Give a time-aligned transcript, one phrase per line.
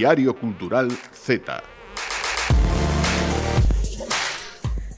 [0.00, 1.60] Diario Cultural Z.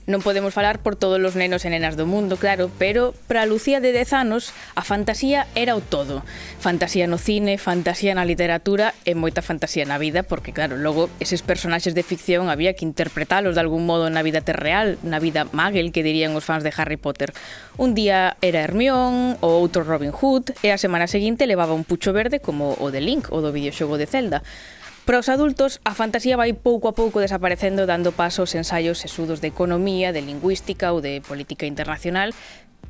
[0.06, 3.78] Non podemos falar por todos os nenos e nenas do mundo, claro, pero para Lucía
[3.78, 6.26] de 10 anos a fantasía era o todo.
[6.58, 11.46] Fantasía no cine, fantasía na literatura e moita fantasía na vida, porque claro, logo eses
[11.46, 15.94] personaxes de ficción había que interpretalos de algún modo na vida terreal, na vida Magel
[15.94, 17.30] que dirían os fans de Harry Potter.
[17.78, 22.10] Un día era Hermión, o outro Robin Hood, e a semana seguinte levaba un pucho
[22.10, 24.42] verde como o de Link, o do videoxogo de Zelda.
[25.04, 29.10] Para os adultos, a fantasía vai pouco a pouco desaparecendo dando paso aos ensaios e
[29.10, 32.30] de economía, de lingüística ou de política internacional,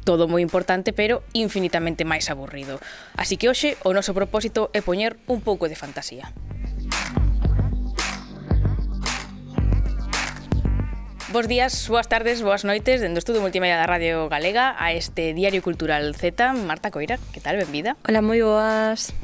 [0.04, 2.84] todo moi importante, pero infinitamente máis aburrido.
[3.16, 6.36] Así que hoxe o noso propósito é poñer un pouco de fantasía.
[11.32, 15.64] Bos días, boas tardes, boas noites Dendo Estudo Multimedia da Radio Galega A este Diario
[15.64, 17.96] Cultural Z Marta Coira, que tal, benvida?
[18.04, 19.16] Hola, moi boas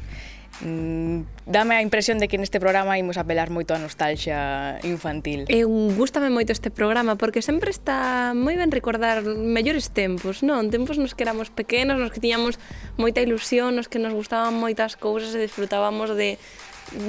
[0.60, 5.46] Mm, dame a impresión de que neste programa imos apelar moito a nostalgia infantil.
[5.46, 10.66] Eh, eu gustame moito este programa porque sempre está moi ben recordar mellores tempos, non?
[10.74, 12.58] Tempos nos que éramos pequenos, nos que tiñamos
[12.98, 16.42] moita ilusión, nos que nos gustaban moitas cousas e disfrutábamos de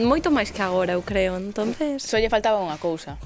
[0.05, 1.41] moito máis que agora, eu creo.
[1.41, 3.17] Entonces, só lle faltaba unha cousa.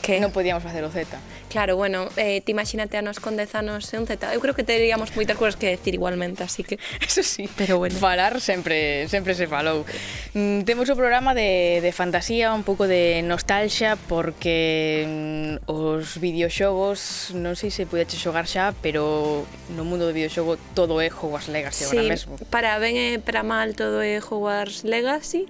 [0.00, 1.12] Que non podíamos facer o Z.
[1.48, 4.64] Claro, bueno, eh, te imagínate a nos con 10 anos e 11 Eu creo que
[4.64, 7.48] teríamos moitas cousas que decir igualmente, así que eso sí.
[7.56, 7.96] Pero bueno.
[7.96, 9.88] Falar sempre sempre se falou.
[10.36, 17.32] Mm, temos o programa de, de fantasía, un pouco de nostalgia, porque mm, os videoxogos,
[17.32, 21.88] non sei se pudeche xogar xa, pero no mundo do videoxogo todo é Hogwarts Legacy
[21.88, 22.32] sí, agora mesmo.
[22.52, 25.48] para ben e para mal todo é Hogwarts Legacy.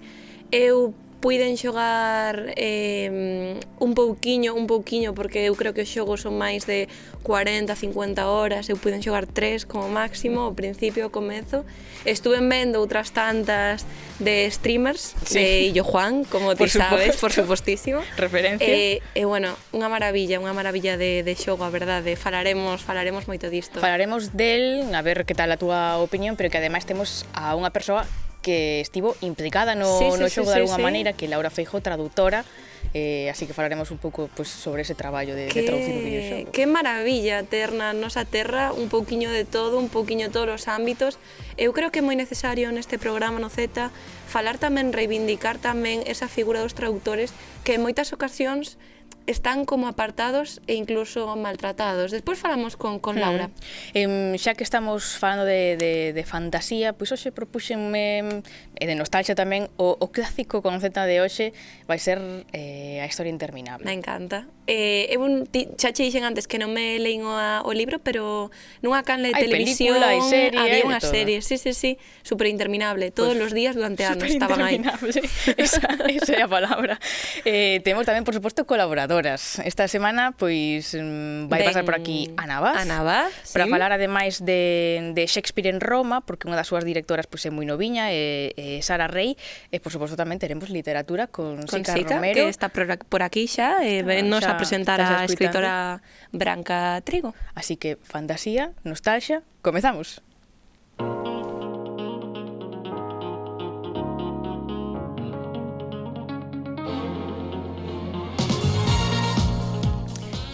[0.49, 6.39] Eu puiden xogar eh, un pouquiño, un pouquiño, porque eu creo que os xogos son
[6.39, 6.87] máis de
[7.27, 11.67] 40, 50 horas, eu puiden xogar tres como máximo, ao principio, ao comezo.
[12.07, 13.83] Estuve vendo outras tantas
[14.23, 15.43] de streamers, sí.
[15.43, 17.99] de Illo Juan, como ti sabes, por supostísimo.
[18.15, 18.63] Referencia.
[18.63, 22.87] Eh, e, eh, eh, bueno, unha maravilla, unha maravilla de, de xogo, a verdade, falaremos,
[22.87, 23.83] falaremos moito disto.
[23.83, 27.75] Falaremos del, a ver que tal a túa opinión, pero que ademais temos a unha
[27.75, 28.07] persoa
[28.49, 30.83] que estivo implicada no, sí, sí, no xogo sí, de alguna sí.
[30.89, 32.47] maneira, que Laura Feijo, traductora,
[32.95, 36.01] eh, así que falaremos un pouco pues, sobre ese traballo de, que, de traducir o
[36.01, 36.53] videoxogo.
[36.57, 41.21] Que maravilla ter na nosa terra un pouquiño de todo, un pouquiño todos os ámbitos.
[41.61, 43.93] Eu creo que é moi necesario neste programa no Z
[44.25, 47.37] falar tamén, reivindicar tamén esa figura dos traductores
[47.69, 48.81] que en moitas ocasións
[49.29, 52.11] están como apartados e incluso maltratados.
[52.11, 53.21] Despois falamos con, con mm.
[53.21, 53.47] Laura.
[53.49, 54.33] Mm.
[54.33, 58.41] Em, xa que estamos falando de, de, de fantasía, pois hoxe propuxenme
[58.79, 61.53] e de nostalgia tamén, o, o clásico con Z de hoxe
[61.91, 62.23] vai ser
[62.55, 63.85] eh, a historia interminable.
[63.85, 64.47] Me encanta.
[64.69, 68.05] Eh, eu un, ti, xa che dixen antes que non me leín o, o libro,
[68.05, 68.53] pero
[68.85, 72.45] nunha canle de hai televisión película, hai serie, había unha serie, sí, sí, sí, super
[72.53, 74.77] interminable, todos pues, os días durante anos estaban aí.
[75.57, 77.01] Esa, esa é a palabra.
[77.49, 79.57] Eh, temos tamén, por suposto, colaboradoras.
[79.65, 83.73] Esta semana, pois, mm, vai pasar por aquí Ana Vaz, Ana Vaz para sí.
[83.73, 87.65] falar ademais de, de Shakespeare en Roma, porque unha das súas directoras pois, é moi
[87.65, 89.33] noviña, e, e eh, Sara Rey.
[89.73, 92.37] E, eh, por suposto, tamén teremos literatura con, con Sica, Sica Romero.
[92.37, 96.05] Que está por aquí xa, e eh, vennos xa, a presentar a escritora
[96.37, 97.33] Branca Trigo.
[97.57, 100.21] Así que, fantasía, nostalgia, comezamos.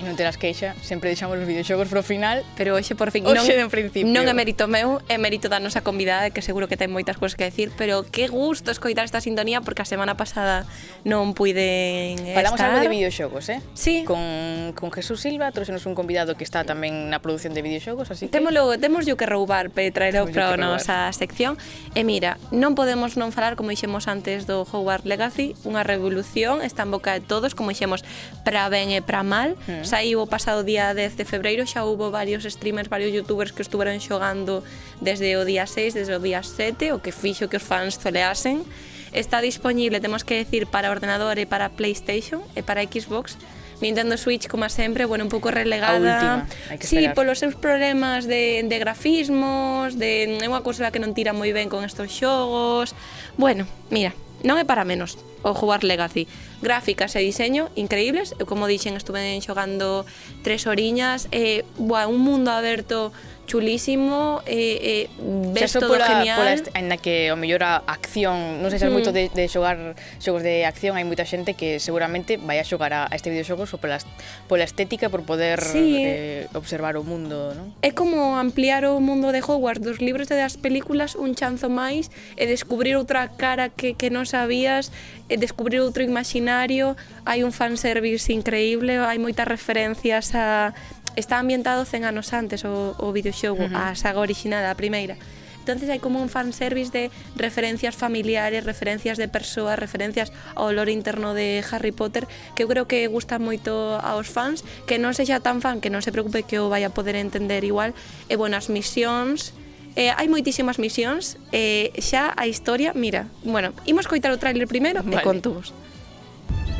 [0.04, 3.72] non terás queixa, sempre deixamos os videoxogos pro final, pero hoxe por fin hoxe non,
[3.72, 4.12] principio.
[4.12, 7.34] non é mérito meu, é mérito da nosa convidada que seguro que ten moitas cousas
[7.34, 10.68] que decir, pero que gusto escoitar esta sintonía porque a semana pasada
[11.08, 12.76] non puiden Falamos estar.
[12.76, 13.64] algo de videoxogos, eh?
[13.72, 14.04] Sí.
[14.04, 18.28] Con, con Jesús Silva, trouxenos un convidado que está tamén na produción de videoxogos, así
[18.28, 18.32] que...
[18.36, 21.56] Témolo, temos yo que roubar para traer para a nosa sección.
[21.96, 26.84] E mira, non podemos non falar, como dixemos antes, do Hogwarts Legacy, unha revolución, está
[26.84, 28.04] en boca de todos, como dixemos,
[28.44, 32.10] para ben e para mal, mm saiu o pasado día 10 de febreiro xa hubo
[32.10, 34.66] varios streamers, varios youtubers que estuveron xogando
[34.98, 38.66] desde o día 6, desde o día 7, o que fixo que os fans toleasen.
[39.14, 43.38] Está disponible, temos que decir, para ordenador e para Playstation e para Xbox,
[43.78, 45.94] Nintendo Switch, como sempre, bueno, un pouco relegada.
[45.94, 50.98] A última, que sí, polos seus problemas de, de grafismos, de é unha consola que
[50.98, 52.98] non tira moi ben con estos xogos.
[53.38, 53.62] Bueno,
[53.94, 54.10] mira,
[54.44, 56.28] non é para menos o jugar Legacy.
[56.60, 60.04] Gráficas e diseño increíbles, eu como dixen estuve xogando
[60.44, 63.10] tres oriñas, e, eh, buah, un mundo aberto
[63.46, 68.60] chulísimo eh, eh, ves todo pola, genial pola este, na que o mellor a acción
[68.64, 68.96] non sei se é mm.
[68.96, 72.92] moito de, de xogar xogos de acción hai moita xente que seguramente vai a xogar
[72.96, 74.00] a, a este videoxogo só pola,
[74.48, 76.00] pola estética por poder sí.
[76.00, 77.76] eh, observar o mundo non?
[77.84, 82.08] é como ampliar o mundo de Hogwarts dos libros e das películas un chanzo máis
[82.40, 84.88] e descubrir outra cara que, que non sabías
[85.28, 86.96] e descubrir outro imaginario
[87.28, 90.72] hai un fanservice increíble hai moitas referencias a
[91.16, 93.92] está ambientado 100 anos antes o, o videoxogo, uh -huh.
[93.92, 95.16] a saga original, a primeira.
[95.64, 97.04] Entonces hai como un fanservice de
[97.40, 102.84] referencias familiares, referencias de persoas, referencias ao olor interno de Harry Potter, que eu creo
[102.84, 106.60] que gusta moito aos fans, que non sexa tan fan, que non se preocupe que
[106.60, 107.96] o vai a poder entender igual,
[108.28, 109.56] e bueno, as misións,
[109.94, 115.06] Eh, hai moitísimas misións, eh, xa a historia, mira, bueno, imos coitar o tráiler primeiro
[115.06, 115.22] vale.
[115.22, 115.70] e contuvos.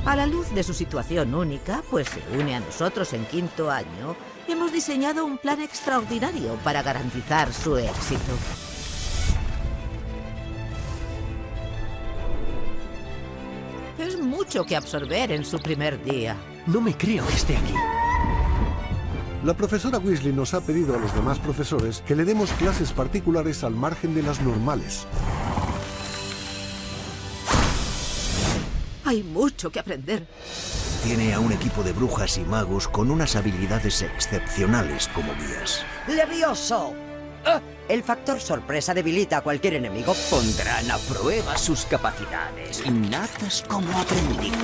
[0.07, 4.15] A la luz de su situación única, pues se une a nosotros en quinto año,
[4.47, 8.21] hemos diseñado un plan extraordinario para garantizar su éxito.
[13.99, 16.37] Es mucho que absorber en su primer día.
[16.67, 17.75] No me creo que esté aquí.
[19.43, 23.65] La profesora Weasley nos ha pedido a los demás profesores que le demos clases particulares
[23.65, 25.07] al margen de las normales.
[29.05, 30.27] Hay mucho que aprender.
[31.05, 35.85] Tiene a un equipo de brujas y magos con unas habilidades excepcionales como guías.
[36.09, 36.95] ¡Levioso!
[37.89, 40.15] El factor sorpresa debilita a cualquier enemigo.
[40.31, 44.55] Pondrán a prueba sus capacidades innatas como aprendiz.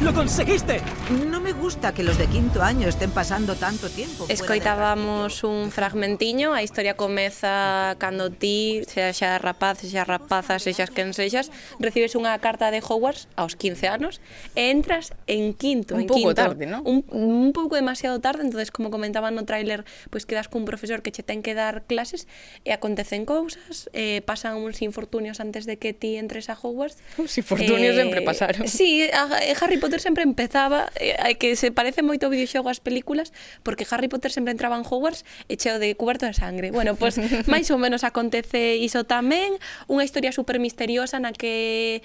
[0.00, 0.80] ¡Lo conseguiste!
[1.28, 4.26] No me gusta que los de quinto año estén pasando tanto tiempo.
[4.28, 11.18] Escoitábamos un fragmentiño, a historia comeza cando ti, xa xa rapaz, xa rapazas, sexas quen
[11.18, 11.50] sexas,
[11.82, 14.22] recibes unha carta de Hogwarts aos 15 anos
[14.54, 15.98] e entras en quinto.
[15.98, 16.78] Un en pouco quinto, tarde, ¿no?
[16.86, 19.82] Un, un pouco demasiado tarde, entonces como comentaban no tráiler,
[20.14, 22.30] pois pues quedas cun profesor que che ten que dar clases
[22.62, 27.02] e acontecen cousas, eh, pasan uns infortunios antes de que ti entres a Hogwarts.
[27.18, 28.70] Os infortunios eh, sempre pasaron.
[28.70, 32.68] Sí, a, a Harry Potter Potter sempre empezaba, eh, que se parece moito o videoxogo
[32.68, 33.32] ás películas,
[33.64, 36.68] porque Harry Potter sempre entraba en Hogwarts e cheo de cuberto de sangre.
[36.68, 39.56] Bueno, pois pues, máis ou menos acontece iso tamén,
[39.88, 42.04] unha historia super misteriosa na que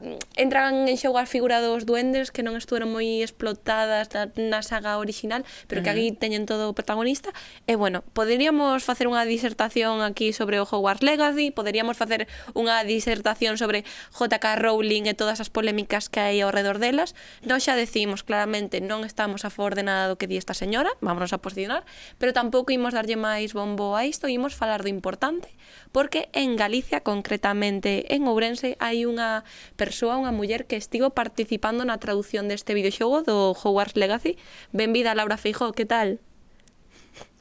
[0.00, 4.60] Mm, entran en xogo as figuras dos duendes que non estuveron moi explotadas na, na
[4.64, 7.30] saga original, pero que aquí teñen todo o protagonista.
[7.70, 12.26] E bueno, poderíamos facer unha disertación aquí sobre o Hogwarts Legacy, poderíamos facer
[12.56, 17.14] unha disertación sobre JK Rowling e todas as polémicas que hai ao redor delas.
[17.46, 20.90] Non xa decimos claramente non estamos a favor de nada do que di esta señora,
[21.04, 21.86] vámonos a posicionar,
[22.18, 25.54] pero tampouco imos darlle máis bombo a isto, imos falar do importante,
[25.94, 29.46] porque en Galicia, concretamente en Ourense, hai unha
[29.78, 34.34] persoa, unha muller que estivo participando na traducción deste videoxogo do Hogwarts Legacy.
[34.74, 36.18] Benvida, Laura Feijó, que tal?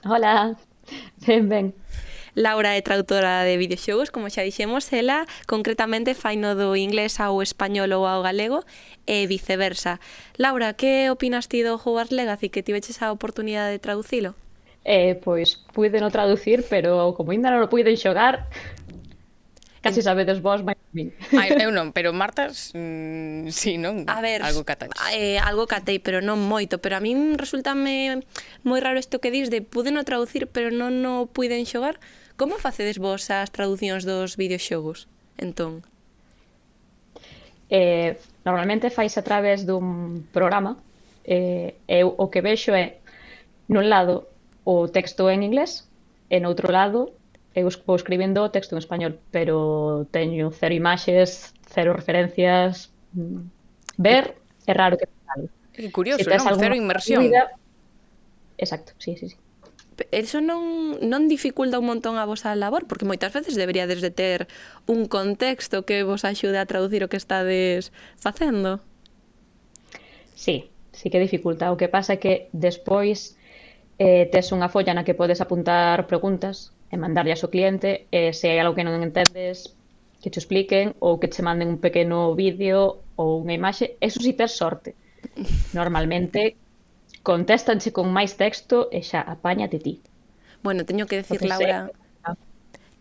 [0.05, 0.53] Hola,
[1.25, 1.65] ben, ben.
[2.37, 7.89] Laura é traductora de videoxogos, como xa dixemos, ela concretamente faino do inglés ao español
[7.97, 8.61] ou ao galego
[9.09, 9.97] e viceversa.
[10.37, 14.37] Laura, que opinas ti do Hogwarts Legacy que tiveches a oportunidade de traducilo?
[14.85, 18.51] eh, pois pude no traducir, pero como ainda non o puiden xogar,
[19.83, 21.11] casi sabedes vos máis min.
[21.35, 24.07] Ah, Ai, eu non, pero Marta, mm, sí, non?
[24.07, 24.87] A ver, algo catei.
[25.11, 28.23] Eh, algo catei, pero non moito, pero a min resultame
[28.63, 31.99] moi raro isto que dis de pude no traducir, pero non no puiden xogar.
[32.39, 35.05] Como facedes vos as traducións dos videoxogos,
[35.37, 35.85] entón?
[37.69, 40.79] Eh, normalmente fais a través dun programa.
[41.23, 42.99] Eh, eu o que vexo é,
[43.67, 44.27] nun lado,
[44.63, 45.87] o texto en inglés
[46.31, 47.11] e no outro lado
[47.53, 53.45] eu vou escribindo o texto en español, pero teño cero imaxes, cero referencias, mm,
[53.97, 55.49] ver é raro que algo.
[55.73, 56.57] Que curioso, non?
[56.57, 57.21] Cero inmersión.
[57.21, 57.53] Vida...
[58.57, 59.37] Exacto, sí, sí, sí.
[60.09, 64.49] Eso non, non dificulta un montón a vosa labor, porque moitas veces deberíades de ter
[64.89, 68.81] un contexto que vos axude a traducir o que estades facendo.
[70.33, 71.69] Sí, sí que dificulta.
[71.69, 73.37] O que pasa é que despois
[74.03, 78.51] eh, tes unha folla na que podes apuntar preguntas e mandarlle ao cliente eh, se
[78.51, 79.71] hai algo que non entendes
[80.19, 84.31] que te expliquen ou que che manden un pequeno vídeo ou unha imaxe, eso si
[84.31, 84.91] sí tes sorte.
[85.79, 86.59] Normalmente
[87.23, 90.03] contéstanche con máis texto e xa apáñate ti.
[90.63, 91.91] Bueno, teño que decir, Laura,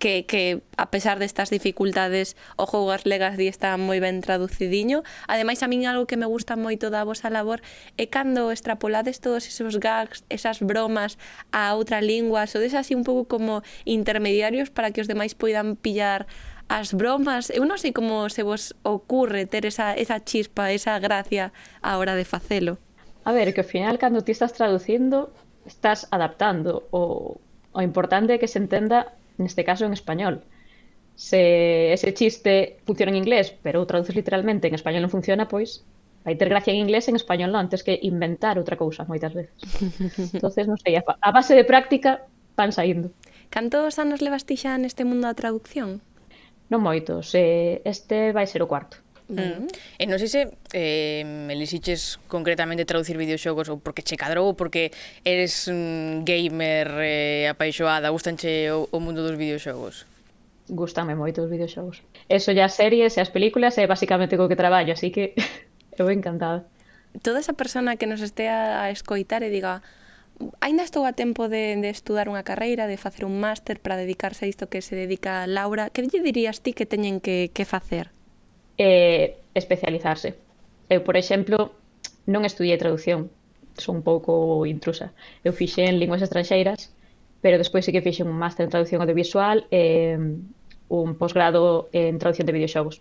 [0.03, 5.07] que, que a pesar destas dificultades o Hogwarts Legacy está moi ben traducidiño.
[5.31, 7.63] Ademais, a min algo que me gusta moito da vosa labor
[7.95, 11.23] é cando extrapolades todos esos gags, esas bromas
[11.55, 16.27] a outra lingua, sodes así un pouco como intermediarios para que os demais poidan pillar
[16.67, 17.55] as bromas.
[17.55, 22.19] Eu non sei como se vos ocurre ter esa, esa chispa, esa gracia a hora
[22.19, 22.83] de facelo.
[23.23, 25.31] A ver, que ao final cando ti estás traducindo,
[25.63, 27.39] estás adaptando o,
[27.71, 30.45] o importante é que se entenda neste caso en español.
[31.15, 35.85] Se ese chiste funciona en inglés, pero o traduces literalmente en español non funciona, pois
[36.25, 39.59] vai ter gracia en inglés en español non, antes que inventar outra cousa moitas veces.
[40.37, 43.11] entonces non sei, a base de práctica van saindo.
[43.53, 46.01] Cantos anos levas ti xa neste mundo da traducción?
[46.73, 48.97] Non moitos, eh, este vai ser o cuarto.
[49.29, 49.71] Mm.
[49.99, 50.43] E non sei se
[50.75, 51.55] eh, me
[52.29, 54.91] concretamente traducir videoxogos ou porque che cadrou ou porque
[55.23, 60.05] eres un gamer eh, apaixoada, gustanche o, o mundo dos videoxogos?
[60.69, 62.03] Gústame moito os videoxogos.
[62.29, 65.35] Eso ya as series e as películas é basicamente co que traballo, así que
[66.01, 66.67] eu encantada.
[67.21, 69.85] Toda esa persona que nos estea a escoitar e diga
[70.61, 74.47] Ainda estou a tempo de, de estudar unha carreira, de facer un máster para dedicarse
[74.47, 75.93] a isto que se dedica a Laura.
[75.93, 78.11] Que lle dirías ti que teñen que, que facer?
[78.83, 80.35] eh, especializarse.
[80.91, 81.71] Eu, por exemplo,
[82.27, 83.31] non estudiei traducción,
[83.79, 85.15] son un pouco intrusa.
[85.47, 86.91] Eu fixe en linguas estranxeiras,
[87.43, 90.19] pero despois sí que fixe un máster en traducción audiovisual e
[90.91, 93.01] un posgrado en traducción de videoxogos.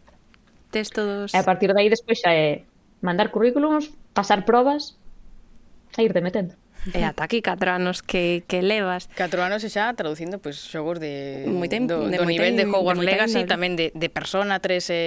[0.71, 1.33] Tes todos...
[1.33, 2.63] E a partir de aí, despois xa é
[3.01, 4.95] mandar currículums, pasar probas
[5.97, 6.53] e irte metendo
[6.89, 9.05] e ata aquí 4 anos que, que levas.
[9.13, 12.57] 4 anos e xa traducindo pois, pues, xogos de, moi tempo, do, de do nivel
[12.57, 13.53] de Hogwarts de Legacy, tempo.
[13.53, 15.01] tamén de, de Persona 3 e,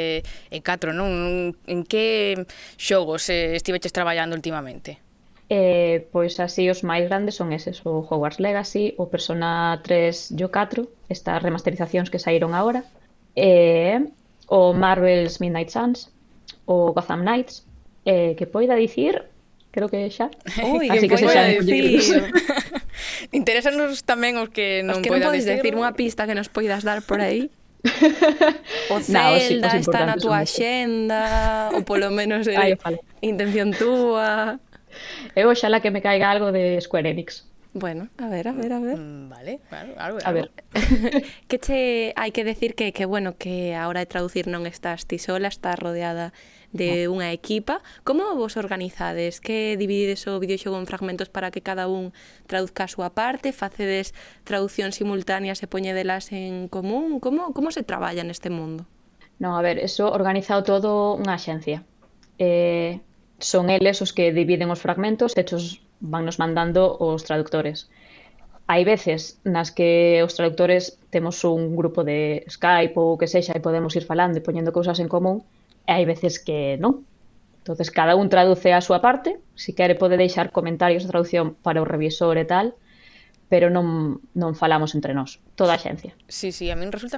[0.55, 1.51] e 4, non?
[1.67, 2.47] En que
[2.79, 5.03] xogos eh, estiveches traballando últimamente?
[5.51, 10.43] Eh, pois así os máis grandes son eses, o Hogwarts Legacy, o Persona 3 e
[10.47, 12.87] o 4, estas remasterizacións que saíron agora,
[13.37, 14.01] eh,
[14.47, 16.09] o Marvel's Midnight Suns,
[16.65, 17.67] o Gotham Knights,
[18.07, 19.34] eh, que poida dicir
[19.75, 20.31] creo que xa.
[20.63, 21.27] Ui, Así que, que se
[22.07, 22.23] xa.
[23.35, 26.87] Interésanos tamén os que non, os que non podes decir unha pista que nos poidas
[26.87, 27.51] dar por aí.
[28.89, 32.79] O Zelda nah, os, os está na túa xenda, ou polo menos é
[33.21, 34.63] intención túa.
[35.35, 37.45] Eu xala que me caiga algo de Square Enix.
[37.75, 38.97] Bueno, a ver, a ver, a ver.
[38.97, 40.29] Mm, vale, claro, algo, algo.
[40.29, 40.49] A ver.
[41.51, 45.11] que che hai que decir que, que bueno, que a hora de traducir non estás
[45.11, 46.31] ti sola, estás rodeada
[46.75, 47.81] de unha equipa.
[48.03, 49.39] Como vos organizades?
[49.39, 52.11] Que dividides o videoxogo en fragmentos para que cada un
[52.51, 53.55] traduzca a súa parte?
[53.55, 54.11] Facedes
[54.43, 57.23] traducións simultáneas e poñedelas en común?
[57.23, 58.91] Como, como se traballa neste mundo?
[59.39, 61.87] Non, a ver, eso organizado todo unha axencia.
[62.43, 62.99] Eh,
[63.39, 67.87] son eles os que dividen os fragmentos, hechos vannos mandando os traductores.
[68.67, 73.63] Hai veces nas que os traductores temos un grupo de Skype ou que sexa e
[73.63, 75.47] podemos ir falando e poñendo cousas en común,
[75.85, 77.05] E hai veces que non.
[77.65, 81.81] Entonces cada un traduce a súa parte, se quere pode deixar comentarios de traducción para
[81.81, 82.77] o revisor e tal,
[83.49, 86.13] pero non, non falamos entre nós, toda a xencia.
[86.29, 87.17] Sí, sí, a min resulta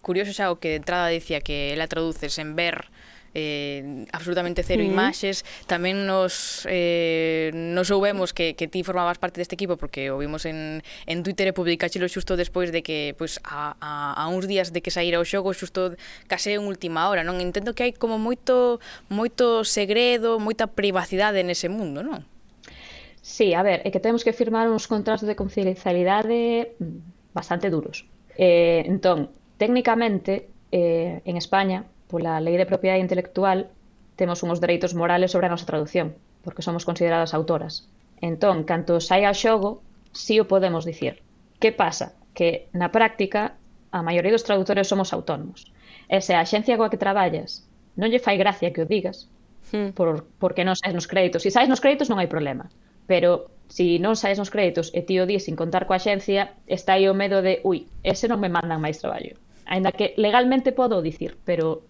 [0.00, 2.88] curioso xa o que de entrada dicía que ela traduces en ver
[3.34, 4.92] eh, absolutamente cero mm.
[4.92, 5.44] imaxes.
[5.66, 10.44] Tamén nos, eh, nos soubemos que, que ti formabas parte deste equipo porque o vimos
[10.44, 14.72] en, en Twitter e publicáchelo xusto despois de que pues, a, a, a uns días
[14.72, 15.96] de que saíra o xogo xusto
[16.28, 17.24] case en última hora.
[17.24, 22.24] Non entendo que hai como moito moito segredo, moita privacidade nese mundo, non?
[23.22, 28.04] Sí, a ver, é que temos que firmar uns contratos de confidencialidade mm, bastante duros.
[28.34, 29.30] Eh, entón,
[29.62, 33.72] técnicamente, eh, en España, pola Lei de Propiedade Intelectual
[34.20, 36.12] temos uns dereitos morales sobre a nosa traducción,
[36.44, 37.88] porque somos consideradas autoras.
[38.20, 39.80] Entón, canto saia a xogo,
[40.12, 41.24] si sí o podemos dicir.
[41.56, 42.12] Que pasa?
[42.36, 43.56] Que na práctica
[43.96, 45.72] a maioría dos traductores somos autónomos.
[46.12, 47.64] E se a axencia coa que traballas
[47.96, 49.32] non lle fai gracia que o digas,
[49.72, 49.96] hmm.
[49.96, 51.40] por, porque non saes nos créditos.
[51.40, 52.68] Se si saes nos créditos non hai problema,
[53.08, 56.52] pero se si non saes nos créditos e ti o dis sin contar coa axencia,
[56.68, 59.40] está aí o medo de, ui, ese non me mandan máis traballo.
[59.64, 61.80] Ainda que legalmente podo dicir, pero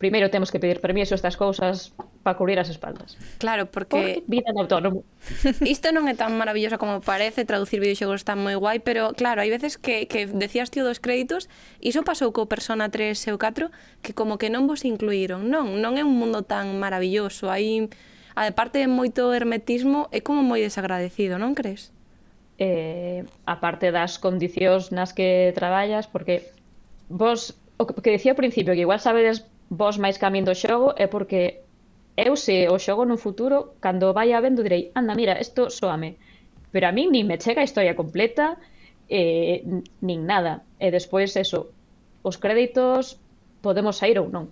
[0.00, 1.92] primeiro temos que pedir permiso estas cousas
[2.22, 3.18] para cubrir as espaldas.
[3.36, 4.24] Claro, porque...
[4.24, 5.04] Por vida de autónomo.
[5.60, 9.52] Isto non é tan maravilloso como parece, traducir videoxogos está moi guai, pero claro, hai
[9.52, 11.52] veces que, que decías tío dos créditos,
[11.84, 13.68] iso pasou co Persona 3 e o 4,
[14.00, 15.52] que como que non vos incluíron.
[15.52, 17.92] Non, non é un mundo tan maravilloso, hai...
[18.56, 21.92] parte de moito hermetismo, é como moi desagradecido, non crees?
[22.56, 26.48] Eh, aparte das condicións nas que traballas, porque
[27.12, 31.06] vos o que decía ao principio, que igual sabedes vos máis camín do xogo é
[31.06, 31.62] porque
[32.18, 36.18] eu se o xogo nun futuro, cando vaya vendo direi, anda, mira, isto soame.
[36.74, 38.58] Pero a min nin me chega a historia completa,
[39.08, 39.62] eh,
[40.02, 40.66] nin nada.
[40.82, 41.70] E despois, eso,
[42.26, 43.16] os créditos
[43.62, 44.50] podemos sair ou non.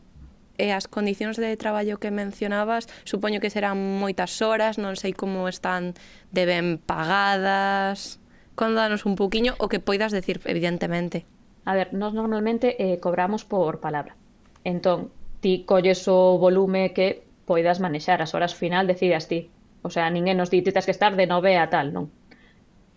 [0.58, 5.50] E as condicións de traballo que mencionabas, supoño que serán moitas horas, non sei como
[5.50, 5.98] están
[6.30, 8.22] de ben pagadas...
[8.58, 11.22] Contanos un poquinho o que poidas decir, evidentemente.
[11.62, 14.18] A ver, nós normalmente eh, cobramos por palabra.
[14.64, 15.10] Entón,
[15.40, 19.50] ti colles o volume que poidas manexar, as horas final decidas ti.
[19.82, 22.10] O sea, ninguén nos di, ti tes que estar de nove a tal, non.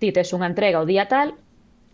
[0.02, 1.38] Ti tes unha entrega o día tal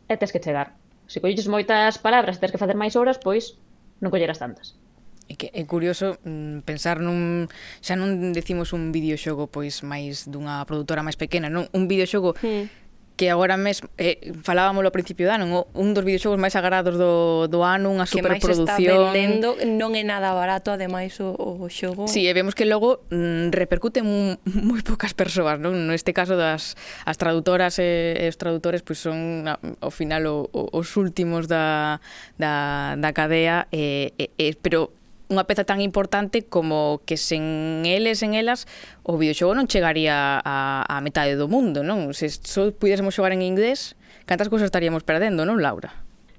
[0.08, 0.74] e tes que chegar.
[1.06, 3.60] Se colles moitas palabras e tes que facer máis horas, pois
[4.00, 4.80] non colleras tantas.
[5.28, 7.52] É que é curioso mm, pensar nun
[7.84, 12.87] xa non decimos un videoxogo pois máis dunha produtora máis pequena, non un videoxogo mm
[13.18, 17.50] que agora mesmo eh, falábamos ao principio do ano, un dos videoxogos máis agarrados do,
[17.50, 18.70] do ano, unha superproducción.
[18.70, 22.06] Que máis está vendendo, non é nada barato, ademais, o, o xogo.
[22.06, 24.06] Sí, e vemos que logo mm, repercute
[24.70, 25.74] moi poucas persoas, non?
[25.90, 26.78] Neste caso das
[27.10, 31.98] as traductoras e, e os traductores pois son ao final o, o, os últimos da,
[32.38, 34.94] da, da cadea, e, e, e, pero
[35.28, 38.64] unha peza tan importante como que sen eles, en elas,
[39.04, 42.16] o videoxogo non chegaría a, a metade do mundo, non?
[42.16, 45.92] Se só pudésemos xogar en inglés, cantas cousas estaríamos perdendo, non, Laura?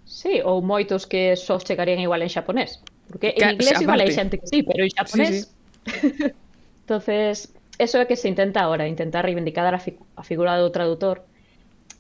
[0.08, 2.80] Sí, ou moitos que só chegarían igual en xaponés.
[3.12, 5.52] Porque en inglés xa, igual hai xente que sí, pero en xaponés...
[5.84, 6.32] Sí, sí.
[6.88, 11.28] entonces, eso é que se intenta agora, intentar reivindicar a, fi a figura do traductor,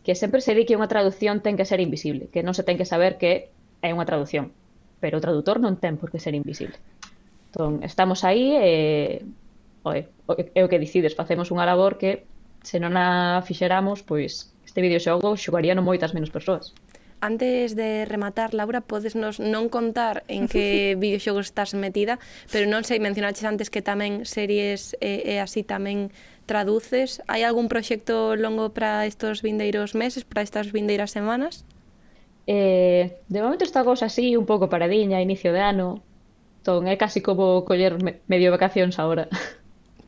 [0.08, 2.80] que sempre se di que unha traducción ten que ser invisible, que non se ten
[2.80, 3.52] que saber que
[3.84, 4.56] é unha traducción
[5.00, 6.76] pero o traductor non ten por que ser invisible.
[7.50, 9.24] Entón, estamos aí e,
[9.82, 10.10] oe,
[10.54, 12.28] é o que decides, facemos unha labor que
[12.62, 16.76] se non a fixeramos, pois este videoxogo xogaría non moitas menos persoas.
[17.20, 22.86] Antes de rematar, Laura, podes nos non contar en que videoxogo estás metida, pero non
[22.86, 26.14] sei, mencionaches antes que tamén series e, e así tamén
[26.46, 27.18] traduces.
[27.26, 31.66] Hai algún proxecto longo para estos vindeiros meses, para estas vindeiras semanas?
[32.48, 36.00] Eh, de momento está cousa así, un pouco paradiña, inicio de ano.
[36.64, 39.28] Entón, é casi como coller me- medio vacacións agora.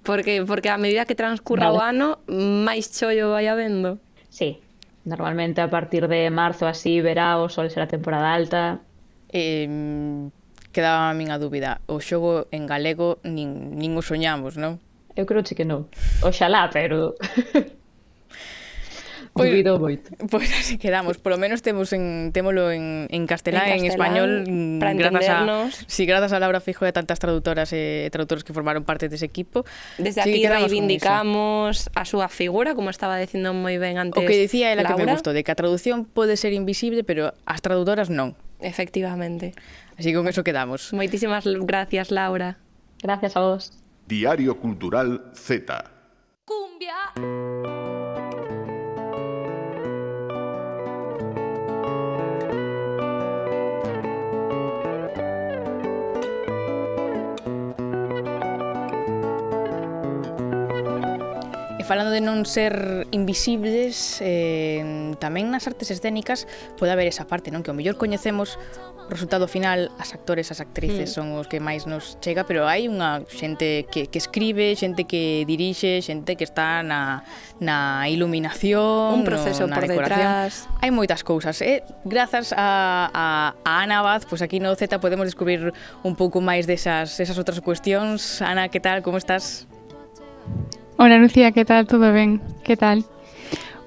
[0.00, 4.00] Porque porque a medida que transcurra o ano, máis chollo vai habendo.
[4.32, 4.56] Sí,
[5.04, 8.80] normalmente a partir de marzo así, verá, o sol será temporada alta.
[9.28, 9.68] Eh,
[10.72, 11.84] quedaba a min a dúbida.
[11.84, 14.80] O xogo en galego nin, nin o soñamos, non?
[15.12, 15.84] Eu creo que non.
[16.24, 17.12] Oxalá, pero
[19.32, 20.10] Pois, pois, Dubido moito.
[20.30, 24.78] Pois así quedamos, polo menos temos en témolo en, en castelán, en, en español, mm,
[24.78, 28.42] grazas a si sí, grazas a Laura Fijo e a tantas traductoras e eh, traductores
[28.42, 29.62] que formaron parte dese equipo.
[29.98, 34.18] Desde sí, aquí reivindicamos a súa figura, como estaba dicindo moi ben antes.
[34.18, 37.30] O que dicía ela que me gustou, de que a traducción pode ser invisible, pero
[37.46, 38.34] as traductoras non.
[38.58, 39.54] Efectivamente.
[39.94, 40.92] Así que con eso quedamos.
[40.92, 42.58] Moitísimas gracias, Laura.
[43.02, 43.72] Gracias a vos.
[44.06, 45.84] Diario Cultural Z.
[46.44, 47.99] Cumbia.
[61.90, 66.46] falando de non ser invisibles, eh, tamén nas artes escénicas
[66.78, 67.66] pode haber esa parte, non?
[67.66, 68.62] Que o mellor coñecemos
[68.94, 71.14] o resultado final, as actores, as actrices mm.
[71.18, 75.42] son os que máis nos chega, pero hai unha xente que, que escribe, xente que
[75.50, 77.26] dirixe, xente que está na,
[77.58, 80.46] na iluminación, un proceso no, na por decoración.
[80.46, 80.70] detrás.
[80.78, 81.58] Hai moitas cousas.
[81.58, 81.90] E eh?
[82.06, 83.26] grazas a, a,
[83.66, 85.74] a Ana Vaz, pois aquí no Z podemos descubrir
[86.06, 88.38] un pouco máis desas esas outras cuestións.
[88.46, 89.02] Ana, que tal?
[89.02, 89.66] Como estás?
[91.02, 91.86] Hola Lucía, que tal?
[91.86, 92.42] Todo ben?
[92.62, 93.06] Que tal?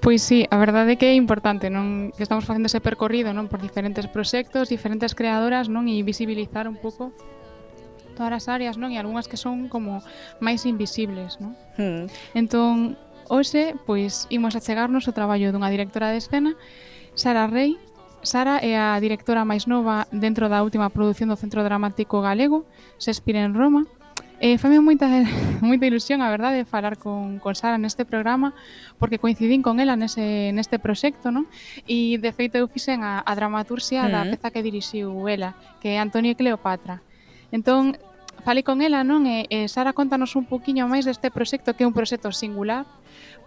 [0.02, 3.46] Pois sí, a verdade é que é importante non que estamos facendo ese percorrido non
[3.54, 7.14] por diferentes proxectos, diferentes creadoras non e visibilizar un pouco
[8.18, 10.02] todas as áreas non e algunhas que son como
[10.42, 11.54] máis invisibles non?
[11.78, 12.10] Hmm.
[12.34, 12.98] Entón,
[13.30, 16.58] hoxe, pois, imos chegarnos o traballo dunha directora de escena
[17.14, 17.78] Sara Rey,
[18.26, 22.66] Sara é a directora máis nova dentro da última produción do Centro Dramático Galego,
[22.98, 23.86] Shakespeare en Roma,
[24.44, 25.08] Eh, fame moita,
[25.64, 28.52] moita ilusión, a verdade, falar con, con Sara neste programa,
[29.00, 31.48] porque coincidín con ela nese, neste proxecto, non?
[31.88, 34.12] E, de feito, eu fixen a, a dramaturxia mm.
[34.12, 37.00] da peza que dirixiu ela, que é Antonio Cleopatra.
[37.56, 37.96] Entón,
[38.44, 39.24] falei con ela, non?
[39.32, 42.84] E, e Sara, contanos un poquinho máis deste proxecto, que é un proxecto singular,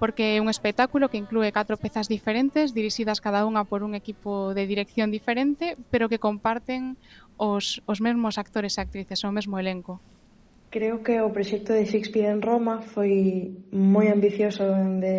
[0.00, 4.56] porque é un espectáculo que inclúe catro pezas diferentes, dirixidas cada unha por un equipo
[4.56, 6.96] de dirección diferente, pero que comparten
[7.36, 10.00] os, os mesmos actores e actrices, o mesmo elenco.
[10.70, 14.66] Creo que o proxecto de Shakespeare en Roma foi moi ambicioso
[15.00, 15.16] de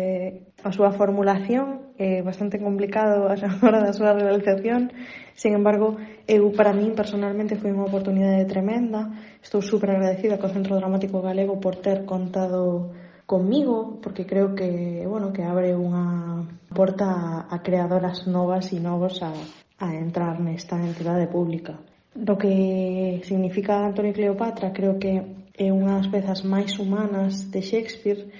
[0.62, 3.34] a súa formulación, é bastante complicado a
[3.64, 4.92] hora da súa realización.
[5.34, 9.10] Sin embargo, eu para min personalmente foi unha oportunidade tremenda.
[9.42, 12.94] Estou super agradecida co Centro Dramático Galego por ter contado
[13.26, 19.20] comigo, porque creo que, bueno, que abre unha porta a, a creadoras novas e novos
[19.22, 19.30] a,
[19.78, 21.78] a entrar nesta entidade pública.
[22.18, 28.30] Do que significa Antonio Cleopatra, creo que é unha das pezas máis humanas de Shakespeare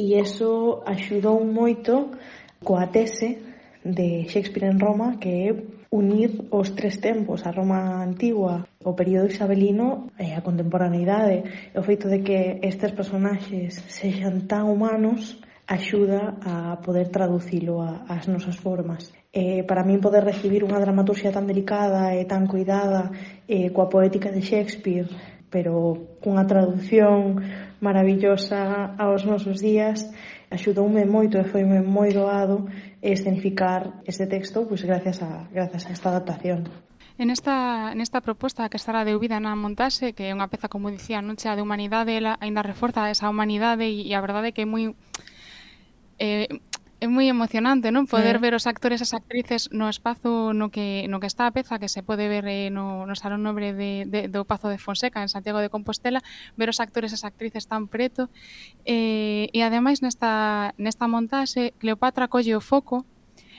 [0.00, 2.16] e eso axudou moito
[2.64, 3.38] coa tese
[3.84, 5.50] de Shakespeare en Roma que é
[5.94, 11.70] unir os tres tempos, a Roma antigua, o período isabelino e a contemporaneidade.
[11.70, 15.38] E o feito de que estes personaxes sexan tan humanos
[15.70, 19.14] axuda a poder traducilo ás nosas formas.
[19.32, 23.14] Eh, para min poder recibir unha dramaturgia tan delicada e tan cuidada
[23.46, 25.08] eh, coa poética de Shakespeare
[25.54, 27.38] pero cunha traducción
[27.78, 30.10] maravillosa aos nosos días
[30.50, 32.66] axudoume moito e foi moi doado
[32.98, 36.66] escenificar este texto pois gracias a gracias a esta adaptación.
[37.14, 40.90] En esta, nesta proposta que estará de Ubida na montaxe, que é unha peza, como
[40.90, 44.66] dicía, non chea de humanidade, ela ainda reforza esa humanidade e, e a verdade que
[44.66, 44.90] é moi...
[46.18, 46.50] Eh,
[47.04, 48.08] É moi emocionante, non?
[48.08, 48.42] Poder sí.
[48.48, 51.76] ver os actores e as actrices no espazo no que, no que está a peza,
[51.76, 55.20] que se pode ver eh, no, no Salón Nobre de, de, do Pazo de Fonseca,
[55.20, 56.24] en Santiago de Compostela,
[56.56, 58.32] ver os actores e as actrices tan preto.
[58.88, 63.04] Eh, e ademais nesta, nesta montaxe, Cleopatra colle o foco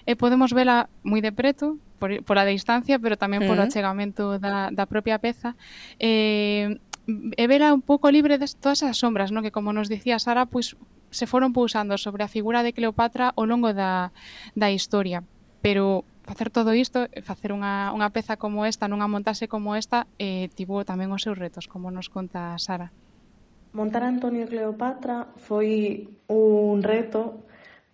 [0.10, 3.66] e podemos vela moi de preto, por, a distancia, pero tamén por uh -huh.
[3.66, 3.70] Mm.
[3.70, 5.56] achegamento da, da propia peza.
[5.98, 9.46] Eh, e vela un pouco libre de todas as sombras, non?
[9.46, 10.74] Que como nos dicía Sara, pois
[11.14, 14.12] se foron pousando sobre a figura de Cleopatra ao longo da,
[14.58, 15.24] da historia.
[15.62, 20.50] Pero facer todo isto, facer unha, unha peza como esta, nunha montaxe como esta, eh,
[20.58, 22.90] tivo tamén os seus retos, como nos conta Sara.
[23.76, 27.46] Montar Antonio Cleopatra foi un reto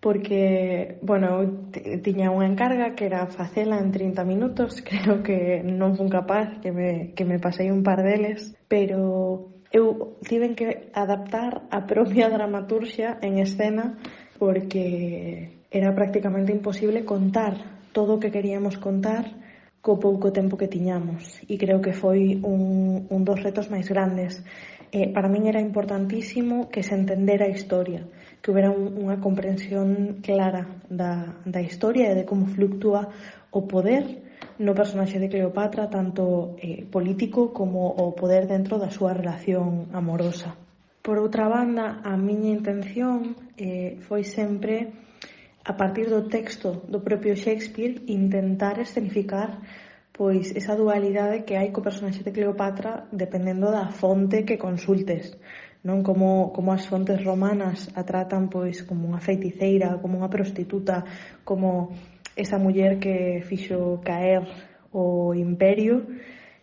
[0.02, 1.70] porque, bueno,
[2.02, 6.74] tiña unha encarga que era facela en 30 minutos, creo que non fun capaz, que
[6.74, 13.22] me, que me pasei un par deles, pero eu tiven que adaptar a propia dramaturxia
[13.22, 13.94] en escena
[14.42, 17.54] porque era prácticamente imposible contar
[17.94, 19.38] todo o que queríamos contar
[19.78, 24.42] co pouco tempo que tiñamos e creo que foi un, un dos retos máis grandes.
[24.90, 28.02] Eh, para min era importantísimo que se entendera a historia
[28.42, 33.08] que houbera un, unha comprensión clara da, da historia e de como fluctúa
[33.54, 34.26] o poder
[34.58, 40.58] no personaxe de Cleopatra tanto eh, político como o poder dentro da súa relación amorosa.
[41.06, 44.90] Por outra banda, a miña intención eh, foi sempre
[45.62, 49.62] a partir do texto do propio Shakespeare intentar escenificar
[50.12, 55.34] pois esa dualidade que hai co personaxe de Cleopatra dependendo da fonte que consultes
[55.82, 61.02] non como, como as fontes romanas a tratan pois como unha feiticeira, como unha prostituta,
[61.42, 61.90] como
[62.38, 64.46] esa muller que fixo caer
[64.94, 66.06] o imperio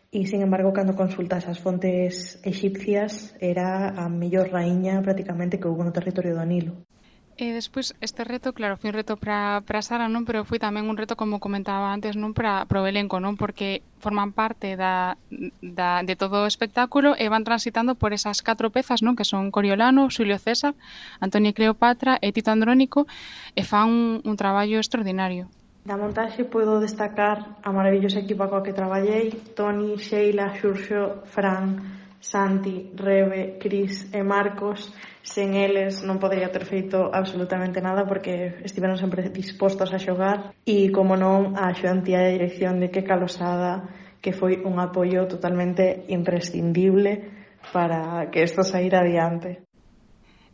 [0.09, 5.85] e, sin embargo, cando consultas as fontes egipcias era a mellor raíña prácticamente que houve
[5.85, 6.88] no territorio do Nilo.
[7.39, 10.91] E despois este reto, claro, foi un reto para para Sara, non, pero foi tamén
[10.91, 15.15] un reto como comentaba antes, non, para pro elenco, non, porque forman parte da,
[15.63, 19.55] da de todo o espectáculo e van transitando por esas catro pezas, non, que son
[19.55, 20.75] Coriolano, Xulio César,
[21.23, 23.07] Antonio Cleopatra e Tito Andrónico
[23.55, 25.47] e fan un, un traballo extraordinario.
[25.87, 31.79] Da montaxe podo destacar a maravillosa equipa coa que traballei, Toni, Sheila, Xurxo, Fran,
[32.19, 34.91] Santi, Rebe, Cris e Marcos
[35.23, 40.91] sen eles non podría ter feito absolutamente nada porque estiveron sempre dispostos a xogar e
[40.91, 43.87] como non a xoantía de dirección de que calosada
[44.19, 47.31] que foi un apoio totalmente imprescindible
[47.71, 49.63] para que isto saíra adiante.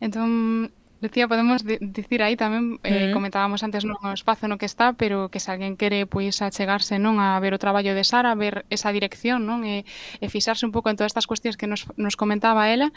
[0.01, 0.69] Entón,
[1.01, 5.43] Lucía, podemos dicir aí tamén, eh, comentábamos antes no espazo no que está, pero que
[5.43, 8.95] se alguén quere pois achegarse non a ver o traballo de Sara, a ver esa
[8.95, 9.83] dirección, non e,
[10.23, 12.95] e fixarse un pouco en todas estas cuestións que nos, nos comentaba ela,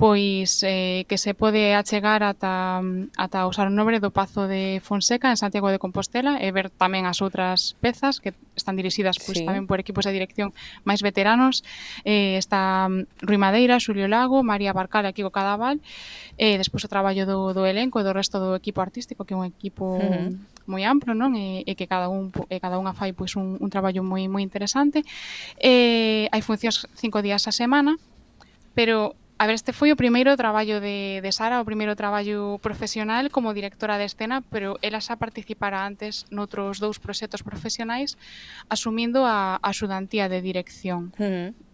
[0.00, 2.80] pois eh, que se pode achegar ata,
[3.20, 7.04] ata o Saro Nobre do Pazo de Fonseca en Santiago de Compostela e ver tamén
[7.04, 9.44] as outras pezas que están dirixidas pois sí.
[9.44, 10.56] tamén por equipos de dirección
[10.88, 11.60] máis veteranos,
[12.08, 15.84] eh, está mm, Rui Madeira, Xulio Lago, María Barcal e Kiko Cadaval,
[16.40, 19.24] e eh, despois o traballo do do, do elenco e do resto do equipo artístico,
[19.24, 20.32] que é un equipo uh -huh.
[20.64, 21.36] moi amplo, non?
[21.36, 24.40] E, e que cada un e cada unha fai pois un, un traballo moi moi
[24.40, 25.04] interesante.
[25.60, 28.00] Eh, hai funcións cinco días a semana,
[28.72, 33.34] pero A ver, este foi o primeiro traballo de, de Sara, o primeiro traballo profesional
[33.34, 38.14] como directora de escena, pero ela xa participara antes noutros dous proxectos profesionais
[38.70, 41.10] asumindo a, a xudantía de dirección.
[41.18, 41.73] Uh -huh.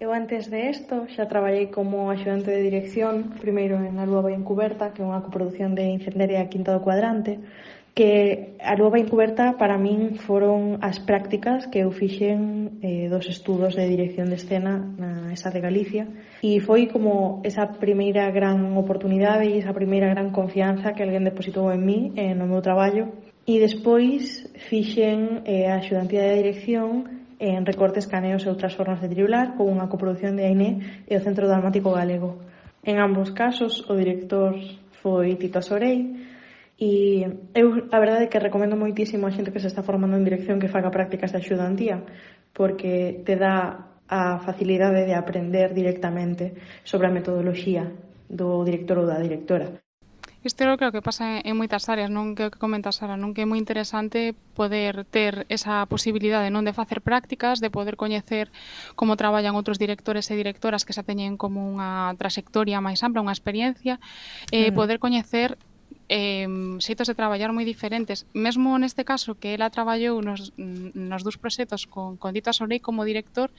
[0.00, 4.94] Eu antes de isto xa traballei como axudante de dirección, primeiro en Alúa Vai Encuberta,
[4.94, 7.42] que é unha coproducción de Incenderia Quinta do Cuadrante,
[7.98, 13.74] que Alúa Vai Encuberta para min foron as prácticas que eu fixen eh, dos estudos
[13.74, 16.06] de dirección de escena na ESA de Galicia.
[16.46, 21.74] E foi como esa primeira gran oportunidade e esa primeira gran confianza que alguén depositou
[21.74, 23.10] en mí eh, no meu traballo.
[23.50, 29.08] E despois fixen eh, a axudantía de dirección en recortes, caneos e outras formas de
[29.08, 30.70] driblar con unha coprodución de AINE
[31.06, 32.42] e o Centro Dramático Galego.
[32.82, 34.58] En ambos casos, o director
[35.02, 36.18] foi Tito Sorei
[36.78, 40.26] e eu a verdade é que recomendo moitísimo a xente que se está formando en
[40.26, 42.02] dirección que faga prácticas de axudantía
[42.54, 47.90] porque te dá a facilidade de aprender directamente sobre a metodoloxía
[48.30, 49.78] do director ou da directora.
[50.48, 53.36] Isto é o que pasa en moitas áreas, non que o que comenta Sara, non
[53.36, 58.48] que é moi interesante poder ter esa posibilidade non de facer prácticas, de poder coñecer
[58.96, 63.36] como traballan outros directores e directoras que xa teñen como unha trayectoria máis ampla, unha
[63.36, 64.00] experiencia,
[64.48, 64.76] e eh, mm.
[64.80, 65.60] poder coñecer
[66.08, 66.48] eh,
[66.80, 68.24] xeitos de traballar moi diferentes.
[68.32, 73.04] Mesmo neste caso que ela traballou nos, nos dous proxectos con, con Dito Asolei como
[73.04, 73.52] director,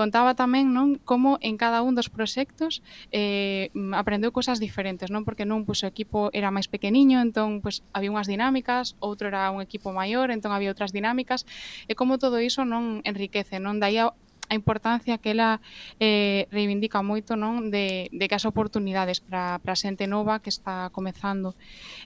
[0.00, 2.80] contaba tamén non como en cada un dos proxectos
[3.12, 7.60] eh, aprendeu cousas diferentes, non porque nun pues, pois, o equipo era máis pequeniño, entón
[7.60, 11.44] pues, había unhas dinámicas, outro era un equipo maior, entón había outras dinámicas,
[11.84, 14.16] e como todo iso non enriquece, non daí a
[14.50, 15.62] a importancia que ela
[16.02, 20.50] eh, reivindica moito non de, de que as oportunidades para, para a xente nova que
[20.50, 21.54] está comezando.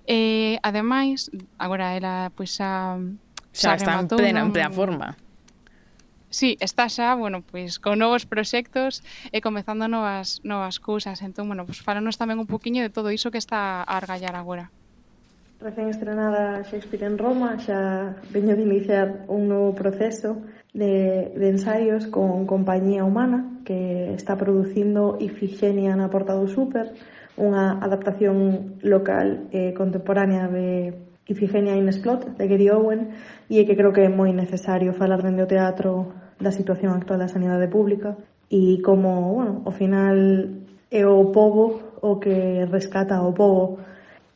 [0.04, 3.00] Eh, ademais, agora ela pois, a,
[3.48, 4.52] xa, xa está rematou, en plena, non?
[4.52, 5.08] en plena forma.
[6.34, 11.22] Sí, está xa, bueno, pois con novos proxectos e comezando novas novas cousas.
[11.22, 14.74] Entón, bueno, pois falanos tamén un poquinho de todo iso que está a argallar agora.
[15.62, 20.42] Recén estrenada Shakespeare en Roma, xa veño de iniciar un novo proceso
[20.74, 26.98] de, de ensaios con Compañía Humana, que está producindo Ifigenia na Porta do Súper,
[27.38, 30.98] unha adaptación local e contemporánea de
[31.30, 33.14] Ifigenia in Splot, de Gary Owen,
[33.46, 37.32] e que creo que é moi necesario falar dende o teatro da situación actual da
[37.32, 38.16] sanidade pública
[38.50, 40.16] e como, bueno, ao final
[40.90, 43.80] é o povo o que rescata o povo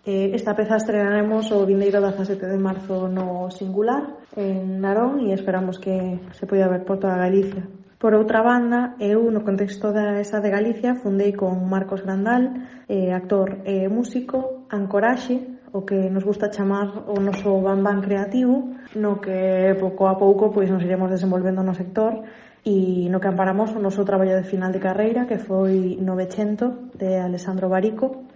[0.08, 5.76] Eh, esta peza estrenaremos o vindeiro 17 de marzo no Singular, en Narón, e esperamos
[5.76, 7.68] que se poida ver por toda Galicia.
[8.00, 12.56] Por outra banda, eh, eu no contexto da esa de Galicia fundei con Marcos Grandal,
[12.88, 19.20] eh, actor e músico, Ancoraxe, o que nos gusta chamar o noso bambán creativo, no
[19.20, 22.24] que pouco a pouco pois nos iremos desenvolvendo no sector
[22.64, 27.20] e no que amparamos o noso traballo de final de carreira que foi 900 de
[27.20, 28.28] Alessandro Barico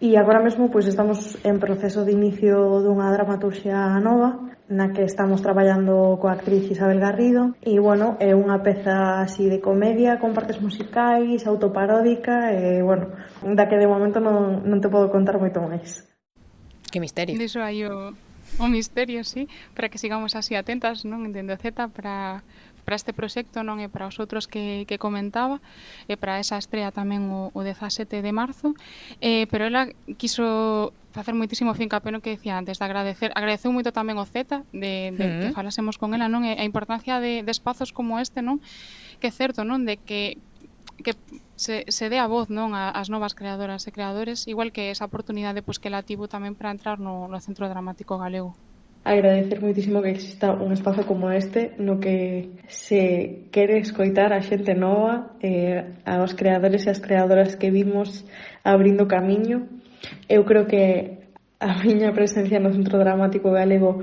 [0.00, 5.42] e agora mesmo pois estamos en proceso de inicio dunha dramaturxia nova na que estamos
[5.42, 10.62] traballando coa actriz Isabel Garrido e bueno, é unha peza así de comedia con partes
[10.62, 13.10] musicais, autoparódica e bueno,
[13.42, 16.09] da que de momento non, non te podo contar moito máis.
[16.90, 17.38] Que misterio.
[17.38, 18.12] Diso hai o,
[18.58, 21.24] o misterio, sí, para que sigamos así atentas, non?
[21.24, 22.42] Entendo Z para
[22.90, 25.62] para este proxecto non é para os outros que, que comentaba
[26.10, 28.74] e para esa estrea tamén o, o 17 de marzo
[29.22, 33.94] eh, pero ela quiso facer moitísimo fin capeno que decía antes de agradecer agradeceu moito
[33.94, 35.38] tamén o Z de, de uh -huh.
[35.38, 35.56] que mm.
[35.56, 38.58] falásemos con ela non e a importancia de, de espazos como este non
[39.22, 40.42] que é certo non de que
[41.06, 41.14] que
[41.60, 45.04] se, se dé a voz non a, as novas creadoras e creadores, igual que esa
[45.04, 48.56] oportunidade pois, que la tivo tamén para entrar no, no Centro Dramático Galego.
[49.04, 54.72] Agradecer moitísimo que exista un espazo como este no que se quere escoitar a xente
[54.72, 58.24] nova, eh, aos creadores e as creadoras que vimos
[58.64, 59.68] abrindo camiño.
[60.32, 61.28] Eu creo que
[61.60, 64.00] a miña presencia no Centro Dramático Galego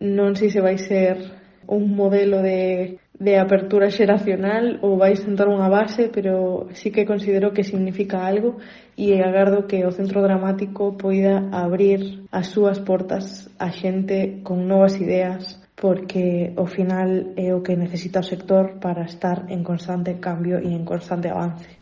[0.00, 1.20] non sei se vai ser
[1.68, 7.56] un modelo de de apertura xeracional ou vai sentar unha base, pero sí que considero
[7.56, 8.60] que significa algo
[9.00, 15.00] e agardo que o Centro Dramático poida abrir as súas portas a xente con novas
[15.00, 20.60] ideas, porque ao final é o que necesita o sector para estar en constante cambio
[20.60, 21.80] e en constante avance.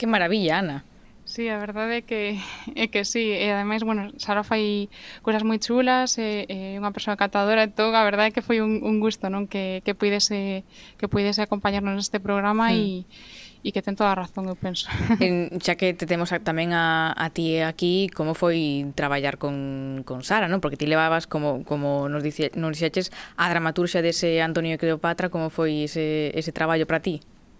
[0.00, 0.87] Que maravilla, Ana
[1.38, 2.42] sí, a verdade é que
[2.74, 4.90] é que sí, e ademais, bueno, Sara fai
[5.22, 8.58] cousas moi chulas, é, é unha persoa catadora, e todo, a verdade é que foi
[8.58, 10.66] un, un gusto, non, que que puidese
[10.98, 12.74] que puidese acompañarnos neste programa hmm.
[12.74, 13.46] e mm.
[13.66, 14.86] E que ten toda a razón, eu penso.
[15.18, 20.06] En, xa que te temos a, tamén a, a ti aquí, como foi traballar con,
[20.06, 20.62] con Sara, non?
[20.62, 25.50] Porque ti levabas, como, como nos, dice, nos dixeches, a dramaturxa dese Antonio Cleopatra, como
[25.50, 27.18] foi ese, ese traballo para ti?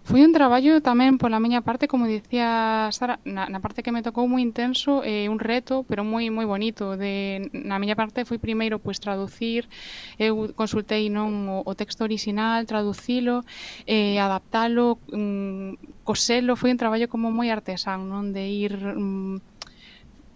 [0.09, 4.01] Foi un traballo tamén pola miña parte, como dicía Sara, na, na parte que me
[4.01, 6.97] tocou moi intenso, eh, un reto, pero moi moi bonito.
[6.97, 9.69] De, na miña parte foi primeiro pois traducir,
[10.17, 13.45] eu consultei non o, o texto orixinal, traducilo,
[13.85, 18.33] eh, adaptalo, mm, coselo, foi un traballo como moi artesán, non?
[18.33, 19.48] De ir mm,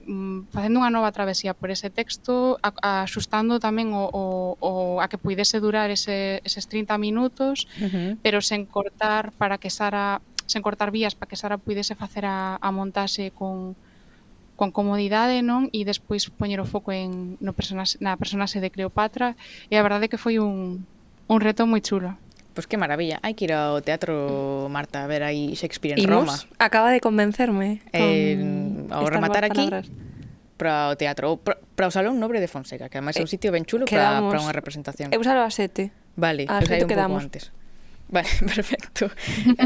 [0.04, 3.08] Mm, facendo unha nova travesía por ese texto, a,
[3.64, 4.24] tamén o, o,
[4.60, 8.10] o a que puidese durar ese, eses 30 minutos, uh -huh.
[8.20, 12.60] pero sen cortar para que Sara sen cortar vías para que Sara puidese facer a,
[12.60, 13.76] a montaxe con,
[14.56, 15.72] con comodidade, non?
[15.72, 19.36] E despois poñer o foco en no personaxe, na personaxe de Cleopatra
[19.72, 20.84] e a verdade é que foi un,
[21.28, 22.20] un reto moi chulo.
[22.54, 23.18] Pois pues que maravilla.
[23.26, 26.38] Hai que ir ao teatro, Marta, a ver aí Shakespeare en Imos, Roma.
[26.62, 27.82] Acaba de convencerme.
[27.90, 29.66] Eh, con ao rematar aquí,
[30.54, 33.50] para o teatro, para o Salón Nobre de Fonseca, que ademais é un eh, sitio
[33.50, 35.10] ben chulo para unha representación.
[35.10, 35.90] Eu salo a sete.
[36.14, 37.50] Vale, a pues hai un pouco antes.
[38.14, 39.10] Vale, perfecto.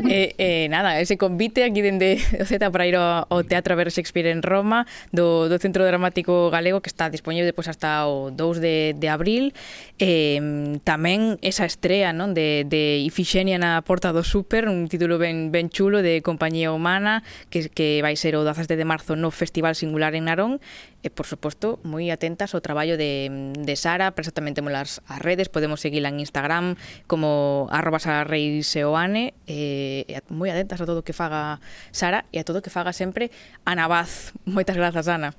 [0.07, 3.77] eh, eh, nada, ese convite aquí dende o Z para ir ao, ao Teatro a
[3.77, 8.31] ver Shakespeare en Roma do, do Centro Dramático Galego que está disponible pois, hasta o
[8.31, 9.51] 2 de, de abril
[9.99, 15.51] eh, tamén esa estrela non de, de Ifixenia na Porta do Super un título ben,
[15.51, 19.75] ben chulo de Compañía Humana que, que vai ser o 17 de marzo no Festival
[19.75, 20.63] Singular en Narón
[21.08, 25.20] e, por suposto, moi atentas ao traballo de, de Sara, pero tamén temos as, as
[25.24, 26.76] redes, podemos seguila en Instagram
[27.08, 31.63] como arroba sarareiseoane, e, eh, e moi atentas a todo o que faga
[31.96, 33.32] Sara e a todo o que faga sempre
[33.63, 34.36] Ana Vaz.
[34.43, 35.32] Moitas grazas, Ana.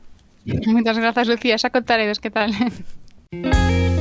[0.64, 2.48] Moitas grazas, Lucía, xa contaredes que tal.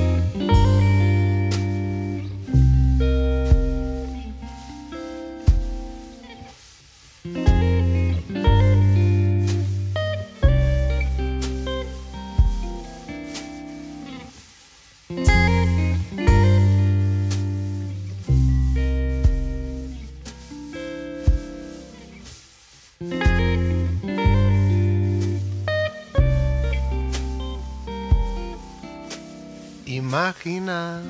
[29.97, 31.01] Imagina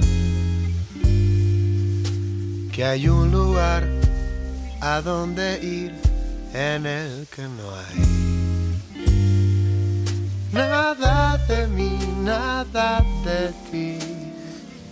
[2.74, 3.84] que hay un lugar
[4.80, 5.94] a donde ir
[6.54, 8.00] en el que no hay
[10.54, 14.00] nada de mí, nada de ti.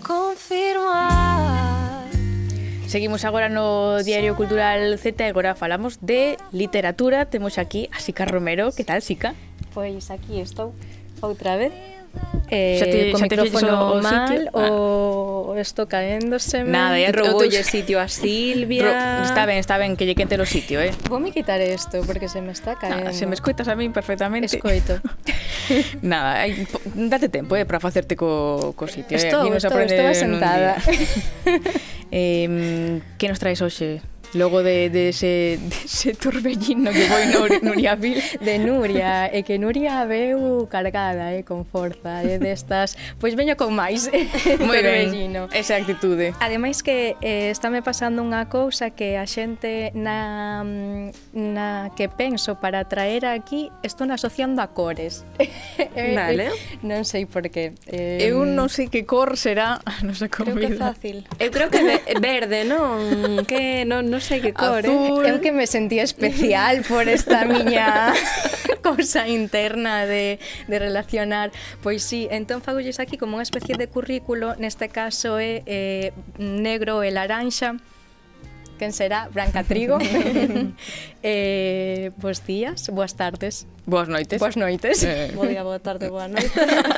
[0.05, 2.09] Confirmar.
[2.87, 7.27] Seguimos agora no Diario Cultural Z e agora falamos de literatura.
[7.27, 8.73] Temos aquí a Sica Romero.
[8.73, 9.35] Que tal, Sica?
[9.73, 10.75] Pois aquí estou
[11.21, 11.94] outra vez
[12.49, 14.53] Eh, xa te, co xa micrófono o mal sitio?
[14.53, 15.59] o ah.
[15.59, 18.85] esto caéndose Nada, ya robulle sitio a Silvia.
[18.85, 20.93] Ro, está ben, está ben que lle quente o sitio, eh.
[21.09, 23.09] Vou me quitar isto porque se me está caendo.
[23.09, 24.61] Nada, se me escoitas a min perfectamente.
[24.61, 25.01] Escoito.
[26.05, 26.53] Nada, hai,
[26.93, 29.17] date tempo, eh, para facerte co, co sitio.
[29.17, 29.57] Estou, eh.
[29.57, 30.77] estou, estou sentada.
[32.13, 34.05] eh, que nos traes hoxe?
[34.35, 38.19] logo de, de, ese, de ese torbellino que foi Nur, Nuria Vil.
[38.43, 43.71] De Nuria, e que Nuria veu cargada, eh, con forza, eh, destas, pois veño con
[43.73, 44.27] máis eh,
[44.59, 45.47] Moi torbellino.
[45.47, 46.35] Ben, esa actitude.
[46.43, 50.61] Ademais que eh, estáme pasando unha cousa que a xente na,
[51.31, 55.23] na que penso para traer aquí, estou asociando a cores.
[55.95, 56.51] Eh, vale.
[56.83, 57.71] non sei por qué.
[57.87, 60.59] Eh, Eu non sei que cor será a nosa comida.
[60.59, 61.17] Creo que fácil.
[61.39, 61.79] Eu creo que
[62.19, 63.47] verde, non?
[63.47, 64.89] Que non, non sei que cor, ¿eh?
[64.89, 65.21] Azul.
[65.25, 65.29] eh?
[65.29, 68.09] Eu que me sentía especial por esta miña
[68.81, 71.53] cousa interna de, de relacionar.
[71.85, 76.09] Pois sí, entón fagolles aquí como unha especie de currículo, neste caso é eh,
[76.41, 77.77] negro e laranxa,
[78.77, 79.97] quen será Branca Trigo.
[81.23, 83.65] eh, bos días, boas tardes.
[83.85, 84.37] Boas noites.
[84.41, 85.01] Boas noites.
[85.05, 85.31] Eh.
[85.33, 86.49] Bo día, boa tarde, boa noite.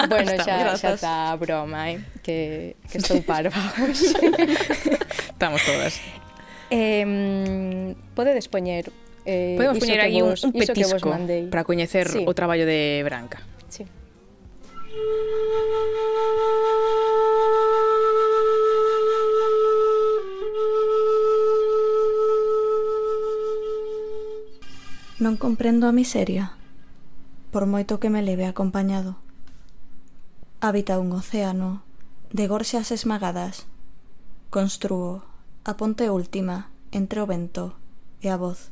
[0.07, 0.81] bueno, está, xa, grazas.
[0.81, 1.99] xa está a broma, eh?
[2.23, 3.59] que, que estou parva.
[5.31, 5.99] Estamos todas.
[6.69, 8.91] Eh, podedes poñer
[9.27, 11.11] eh, Podemos poñer aí un, un petisco
[11.51, 12.23] para coñecer sí.
[12.23, 13.43] o traballo de Branca.
[13.67, 13.83] Sí.
[25.19, 26.55] Non comprendo a miseria,
[27.51, 29.19] por moito que me leve acompañado.
[30.63, 31.83] Habita un océano
[32.31, 33.67] de gorxas esmagadas.
[34.47, 35.26] Construo
[35.67, 37.75] A ponte última, entre o vento
[38.23, 38.71] e a voz.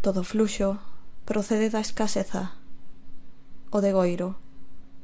[0.00, 0.80] Todo fluxo
[1.28, 2.56] procede da escaseza.
[3.68, 4.40] O degoiro,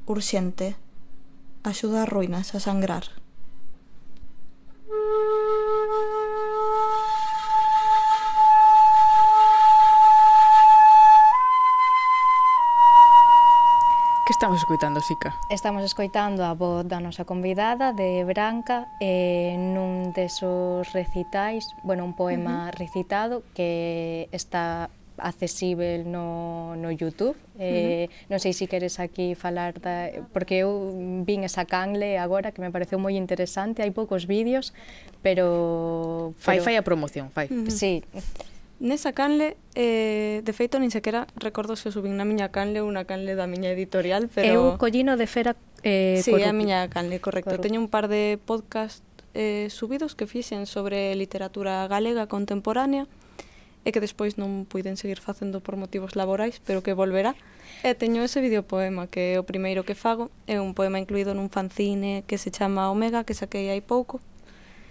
[0.08, 0.80] urxente,
[1.60, 3.04] axuda as ruínas a sangrar.
[14.44, 15.34] estamos escoitando, Sica?
[15.48, 22.12] Estamos escoitando a voz da nosa convidada de Branca eh, nun desos recitais, bueno, un
[22.12, 22.76] poema uh -huh.
[22.76, 27.40] recitado que está accesible no, no YouTube.
[27.56, 28.36] Eh, uh -huh.
[28.36, 30.92] Non sei se queres aquí falar, da, porque eu
[31.24, 34.76] vin esa canle agora que me pareceu moi interesante, hai poucos vídeos,
[35.24, 36.36] pero...
[36.36, 36.68] Fai, pero...
[36.68, 37.48] fai a promoción, fai.
[37.48, 37.72] Uh -huh.
[37.72, 38.04] Sí.
[38.80, 43.06] Nesa canle, eh, de feito, nin sequera recordo se subín na miña canle ou na
[43.06, 44.74] canle da miña editorial, pero...
[44.74, 45.54] Eu collino de fera
[45.86, 47.54] eh, Sí, a miña canle, correcto.
[47.54, 47.70] Corupi.
[47.70, 53.06] Teño un par de podcast eh, subidos que fixen sobre literatura galega contemporánea
[53.84, 57.36] e que despois non puiden seguir facendo por motivos laborais, pero que volverá.
[57.84, 61.52] E teño ese videopoema que é o primeiro que fago, é un poema incluído nun
[61.52, 64.24] fanzine que se chama Omega, que saquei hai pouco,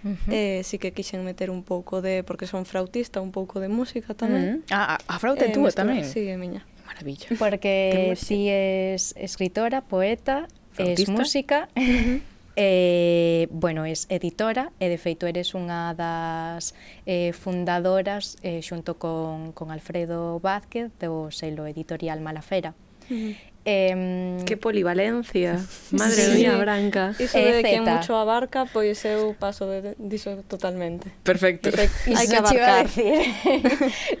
[0.04, 0.30] Uh -huh.
[0.30, 4.12] Eh, sí que quixen meter un pouco de, porque son frautista, un pouco de música
[4.12, 4.44] tamén.
[4.44, 4.62] Uh mm.
[4.70, 5.00] ah, -huh.
[5.00, 6.04] ah, a, a frauta eh, túa tamén?
[6.04, 6.62] Sí, é miña.
[6.84, 7.28] Maravilla.
[7.40, 10.46] Porque si es escritora, poeta,
[10.76, 11.02] frautista.
[11.02, 12.20] es música, uh -huh.
[12.56, 16.70] Eh, bueno, es editora e de feito eres unha das
[17.02, 22.78] eh, fundadoras eh, xunto con, con Alfredo Vázquez do selo editorial Malafera.
[23.10, 23.53] Uh -huh.
[23.66, 25.56] Eh, que polivalencia,
[25.90, 26.38] madre sí.
[26.38, 27.14] mía branca.
[27.18, 31.08] Iso de que mucho abarca, pois eu paso de, diso totalmente.
[31.24, 31.72] Perfecto.
[31.72, 32.84] Dice, hai que abarcar.
[32.84, 33.24] Decir,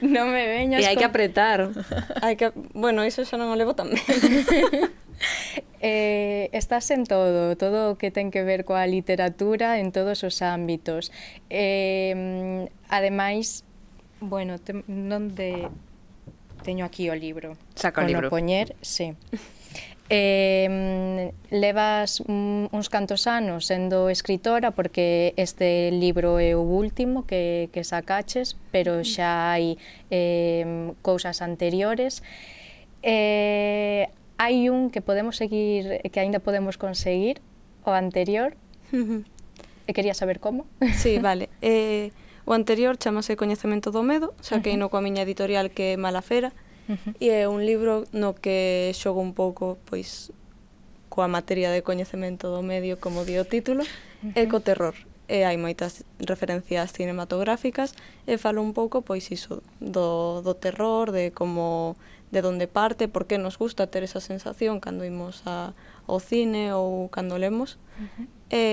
[0.00, 1.04] non me veñas E hai con...
[1.04, 1.68] que apretar.
[2.24, 4.00] Hai que, bueno, iso xa non o levo tamén.
[5.84, 10.40] eh, estás en todo, todo o que ten que ver coa literatura en todos os
[10.40, 11.12] ámbitos.
[11.52, 13.68] Eh, ademais,
[14.24, 15.68] bueno, te, non de
[16.64, 17.56] teño aquí o libro.
[17.76, 18.32] Saca o libro.
[18.32, 19.14] poñer, sí.
[20.10, 27.88] Eh, levas uns cantos anos sendo escritora porque este libro é o último que, que
[27.88, 29.08] sacaches, pero mm.
[29.08, 29.80] xa hai
[30.12, 32.20] eh, cousas anteriores.
[33.00, 37.40] Eh, hai un que podemos seguir, que aínda podemos conseguir,
[37.88, 38.56] o anterior.
[39.84, 40.64] E quería saber como.
[40.96, 41.48] Sí, vale.
[41.60, 42.08] Eh,
[42.44, 44.88] O anterior chamase Coñecemento do Medo, xa que -huh.
[44.90, 46.52] coa miña editorial que é Malafera,
[47.20, 50.30] e é un libro no que xogo un pouco pois
[51.08, 53.84] coa materia de coñecemento do medio, como di o título,
[54.34, 54.92] e co terror.
[55.24, 57.96] E hai moitas referencias cinematográficas
[58.28, 61.96] e falo un pouco pois iso do, do terror, de como
[62.28, 65.72] de onde parte, por que nos gusta ter esa sensación cando imos a,
[66.04, 67.80] ao cine ou cando lemos.
[67.96, 68.26] Uh -huh.
[68.52, 68.64] E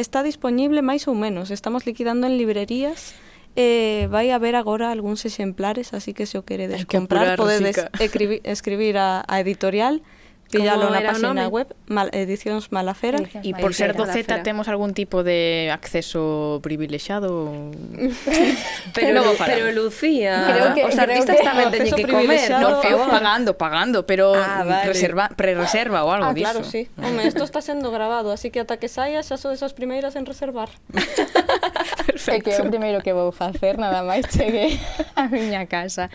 [0.00, 1.52] está dispoñible máis ou menos.
[1.52, 3.14] Estamos liquidando en librerías.
[3.56, 8.40] Eh, vai haber agora algúns exemplares, así que se o queredes que comprar podedes escribir,
[8.44, 10.02] escribir a, a editorial.
[10.50, 13.22] Pídalo na página web, mal, Edicións Malafera.
[13.22, 17.70] Edicións e por ser doceta temos algún tipo de acceso privilexiado?
[18.96, 22.98] pero, no, pero Lucía, creo que, os artistas creo tamén teñen que comer, no, eu
[23.06, 24.86] pagando, pagando, pero ah, mm, vale.
[24.90, 26.50] reserva, pre-reserva ou algo ah, disso.
[26.50, 26.90] claro, sí.
[26.98, 27.06] Ah.
[27.06, 30.26] Home, isto está sendo grabado, así que ata que saia xa sodes as primeiras en
[30.26, 30.74] reservar.
[32.30, 32.50] Exacto.
[32.50, 34.78] É que é o primeiro que vou facer, nada máis cheguei
[35.16, 36.10] a miña casa.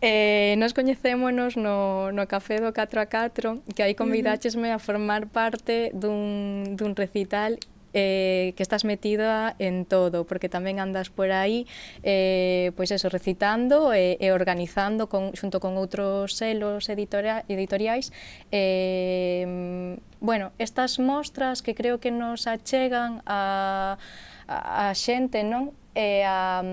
[0.00, 5.26] Eh, nos coñecémonos no, no Café do 4 a 4, que aí convidáchesme a formar
[5.26, 7.58] parte dun, dun recital
[7.94, 11.64] eh, que estás metida en todo, porque tamén andas por aí,
[12.04, 18.12] eh, pois eso, recitando e, eh, e organizando con, xunto con outros selos editoria, editoriais.
[18.52, 23.96] Eh, bueno, estas mostras que creo que nos achegan a
[24.48, 25.76] a, a xente, non?
[25.94, 26.64] E a,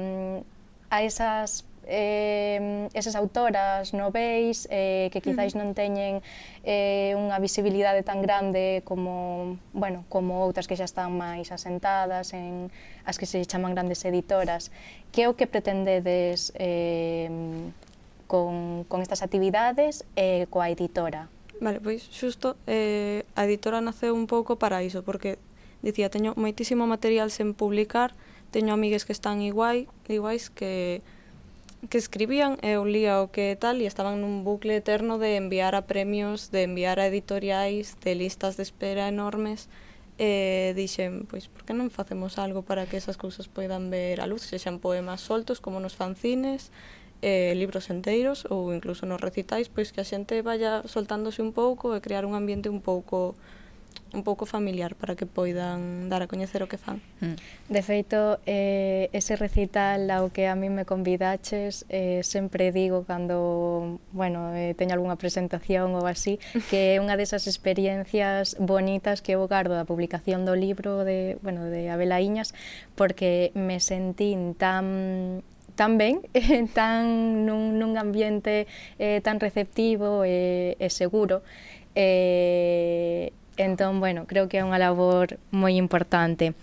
[0.89, 5.59] a esas eh, esas autoras noveis eh, que quizáis mm.
[5.61, 6.26] non teñen
[6.65, 12.73] eh, unha visibilidade tan grande como, bueno, como outras que xa están máis asentadas en
[13.05, 14.73] as que se chaman grandes editoras.
[15.13, 17.30] Que é o que pretendedes eh,
[18.26, 21.30] con, con estas actividades e eh, coa editora?
[21.61, 25.38] Vale, pois xusto, eh, a editora naceu un pouco para iso, porque
[25.86, 28.17] dicía, teño moitísimo material sen publicar,
[28.49, 31.05] teño amigues que están iguai, iguais que
[31.86, 35.77] que escribían e eu lía o que tal e estaban nun bucle eterno de enviar
[35.77, 39.69] a premios, de enviar a editoriais, de listas de espera enormes
[40.17, 44.25] e dixen, pois, por que non facemos algo para que esas cousas poidan ver a
[44.25, 46.71] luz, sexan poemas soltos como nos fanzines,
[47.21, 51.93] eh, libros enteiros ou incluso nos recitais, pois que a xente vaya soltándose un pouco
[51.93, 53.36] e crear un ambiente un pouco
[54.13, 57.03] un pouco familiar para que poidan dar a coñecer o que fan.
[57.19, 57.35] Mm.
[57.67, 63.99] De feito, eh, ese recital ao que a mí me convidaches, eh, sempre digo cando,
[64.15, 66.39] bueno, eh, teño algunha presentación ou así,
[66.71, 71.67] que é unha desas experiencias bonitas que eu gardo da publicación do libro de, bueno,
[71.67, 72.55] de Abela Iñas,
[72.95, 75.43] porque me sentín tan
[75.75, 76.23] tan ben,
[76.73, 78.65] tan nun, nun ambiente
[78.95, 81.43] eh, tan receptivo e, eh, e seguro,
[81.95, 86.53] eh, Entón, bueno, creo que é unha labor moi importante.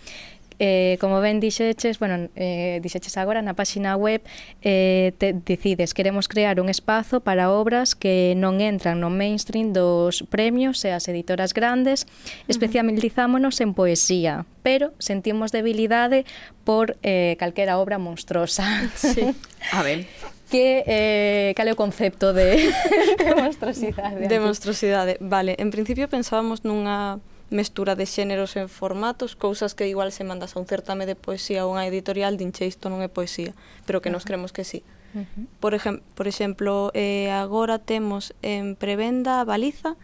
[0.59, 4.23] Eh, como ben dixeches, bueno, eh, dixeches agora na páxina web
[4.63, 10.23] eh, te, decides, queremos crear un espazo para obras que non entran no mainstream dos
[10.31, 12.07] premios e as editoras grandes,
[12.47, 16.29] especializámonos en poesía, pero sentimos debilidade
[16.63, 18.87] por eh, calquera obra monstruosa.
[18.95, 19.35] Sí.
[19.75, 20.07] A ver
[20.53, 22.69] que eh, cal é o concepto de
[23.33, 24.29] monstruosidade?
[24.29, 25.57] De monstruosidade, vale.
[25.57, 30.61] En principio pensábamos nunha mestura de xéneros en formatos, cousas que igual se mandas a
[30.61, 33.57] un certame de poesía ou unha editorial, dinche isto non é poesía,
[33.89, 34.85] pero que nos creemos que sí.
[35.61, 39.97] Por, ejem por exemplo, eh, agora temos en prevenda a Baliza,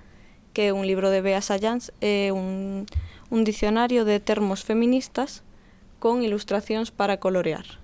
[0.57, 2.89] que é un libro de Bea Sayans, é eh, un,
[3.29, 5.45] un dicionario de termos feministas
[6.01, 7.81] con ilustracións para colorear.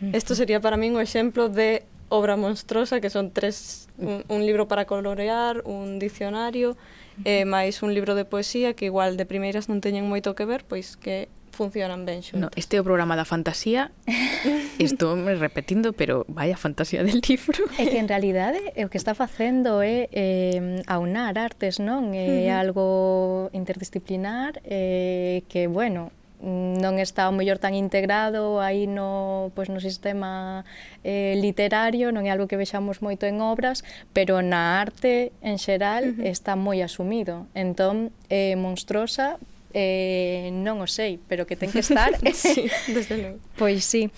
[0.00, 4.68] Isto sería para min o exemplo de obra monstruosa que son tres un, un libro
[4.68, 6.76] para colorear, un dicionario
[7.24, 10.46] e eh, máis un libro de poesía que igual de primeiras non teñen moito que
[10.46, 11.26] ver, pois que
[11.58, 12.40] funcionan ben xuntos.
[12.40, 13.90] No, este é o programa da fantasía.
[14.78, 17.66] Estou me repetindo, pero vaya fantasía del libro.
[17.74, 22.14] É que en realidade é o que está facendo é eh, aunar artes, non?
[22.14, 29.50] Eh, é algo interdisciplinar eh, que, bueno, non está o mellor tan integrado aí no,
[29.58, 30.62] pois, no sistema
[31.02, 33.82] eh, literario, non é algo que vexamos moito en obras,
[34.14, 36.30] pero na arte en xeral uh -huh.
[36.30, 37.50] está moi asumido.
[37.58, 39.42] Entón, eh, monstruosa
[39.74, 42.14] eh, non o sei, pero que ten que estar.
[42.34, 43.38] sí, desde logo.
[43.58, 44.10] Pois sí.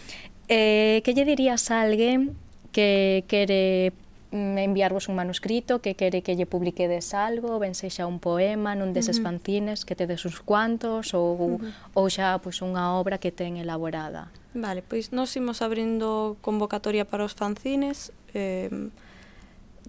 [0.53, 2.37] Eh, que lle dirías a alguén
[2.71, 3.93] que quere
[4.33, 8.95] Mm, enviarvos un manuscrito que quere que lle publiquedes algo, ben sexa un poema nun
[8.95, 11.99] deses fanzines que tedes uns cuantos ou, uh -huh.
[11.99, 14.31] ou xa pois, unha obra que ten elaborada.
[14.55, 18.71] Vale, pois nós imos abrindo convocatoria para os fanzines, eh,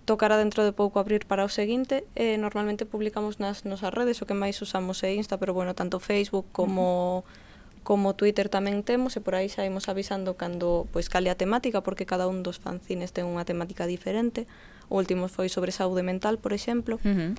[0.09, 4.17] tocará dentro de pouco abrir para o seguinte e eh, normalmente publicamos nas nosas redes
[4.21, 7.40] o que máis usamos é Insta, pero bueno, tanto Facebook como uh -huh
[7.83, 11.81] como Twitter tamén temos e por aí xa imos avisando cando pois cale a temática
[11.81, 14.45] porque cada un dos fanzines ten unha temática diferente.
[14.91, 17.01] O último foi sobre saúde mental, por exemplo.
[17.01, 17.31] Uh -huh.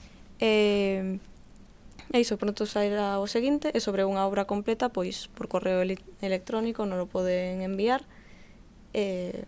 [0.42, 0.52] E
[2.12, 5.96] E iso pronto sairá o seguinte e sobre unha obra completa pois por correo ele
[6.20, 8.04] electrónico non o poden enviar.
[8.92, 9.46] E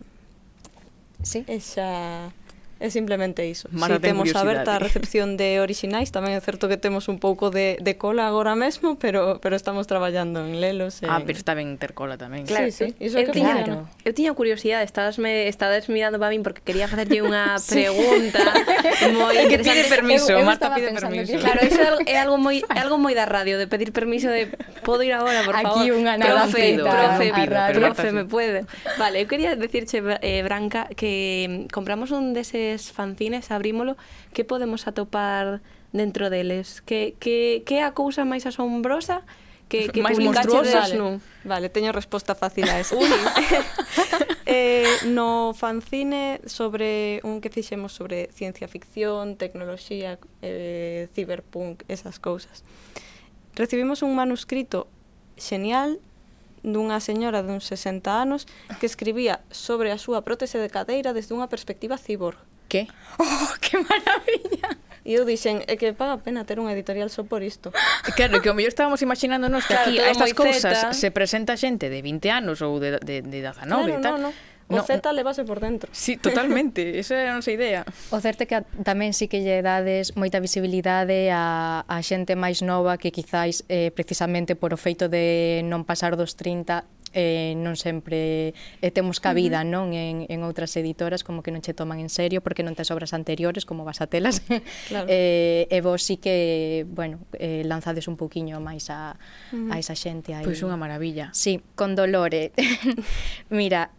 [1.23, 1.45] Sí.
[1.47, 2.33] E xa
[2.77, 3.69] É simplemente iso.
[3.71, 7.47] Mara si temos aberta a recepción de orixinais, tamén é certo que temos un pouco
[7.47, 10.99] de, de cola agora mesmo, pero pero estamos traballando en lelos.
[10.99, 11.11] Ah, en...
[11.15, 12.43] Ah, pero está ben ter cola tamén.
[12.43, 12.99] Claro, sí, sí.
[12.99, 13.87] Iso eu, que tiña, claro.
[14.03, 19.07] eu tiña curiosidade, estabas, me, estabas mirando para min porque quería facerlle unha pregunta sí.
[19.15, 19.87] moi interesante.
[19.87, 21.31] Pide permiso, eu, eu Marta pide permiso.
[21.31, 21.39] Que...
[21.39, 24.27] Claro, iso é algo, é algo moi é algo moi da radio, de pedir permiso
[24.27, 24.51] de
[24.83, 25.79] podo ir agora, por favor.
[25.79, 28.67] Aquí unha nada profe, pido, profe, pido, profe, profe, me pode.
[28.99, 33.97] Vale, eu quería decirche, eh, Branca, que compramos un dese deses fanzines, abrímolo,
[34.33, 35.61] que podemos atopar
[35.93, 36.81] dentro deles?
[36.81, 39.21] Que, que, que é a cousa máis asombrosa
[39.69, 40.85] que, que máis monstruosa?
[40.85, 40.97] Vale.
[40.97, 41.13] Non?
[41.41, 42.95] vale, teño resposta fácil a esa.
[44.45, 52.63] eh, no fanzine sobre un que fixemos sobre ciencia ficción, tecnoloxía, eh, cyberpunk, esas cousas.
[53.55, 54.87] Recibimos un manuscrito
[55.37, 55.99] xenial
[56.65, 58.49] dunha señora duns 60 anos
[58.81, 62.37] que escribía sobre a súa prótese de cadeira desde unha perspectiva cyborg.
[62.67, 62.87] Que?
[63.19, 64.77] Oh, que maravilla!
[65.05, 67.69] E eu dixen, é que paga pena ter unha editorial só por isto.
[68.17, 71.93] Claro, que o mellor estábamos imaginándonos que claro, aquí a estas cousas se presenta xente
[71.93, 74.17] de 20 anos ou de, de, de 19 claro, e tal.
[74.17, 74.55] No, no.
[74.67, 74.83] O no.
[74.83, 75.93] Z levase por dentro.
[75.93, 77.85] Sí, totalmente, esa era a nosa idea.
[78.09, 82.65] O certo é que tamén sí que lle dades moita visibilidade a, a xente máis
[82.65, 86.81] nova que quizáis eh, precisamente por o feito de non pasar dos 30
[87.15, 88.51] eh, non sempre
[88.83, 89.71] eh, temos cabida uh -huh.
[89.71, 92.91] non en, en outras editoras como que non che toman en serio porque non tes
[92.91, 94.43] obras anteriores como vas a telas
[94.91, 95.07] claro.
[95.07, 99.15] eh, e vos sí que bueno, eh, lanzades un pouquiño máis a,
[99.55, 99.73] uh -huh.
[99.73, 100.43] a esa xente aí.
[100.43, 101.31] Pois unha maravilla.
[101.31, 102.51] Sí, con Dolore.
[103.49, 103.95] Mira,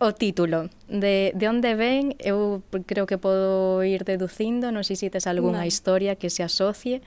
[0.00, 5.12] o título de, de onde ven eu creo que podo ir deducindo non sei se
[5.12, 5.68] tes algunha vale.
[5.68, 7.04] historia que se asocie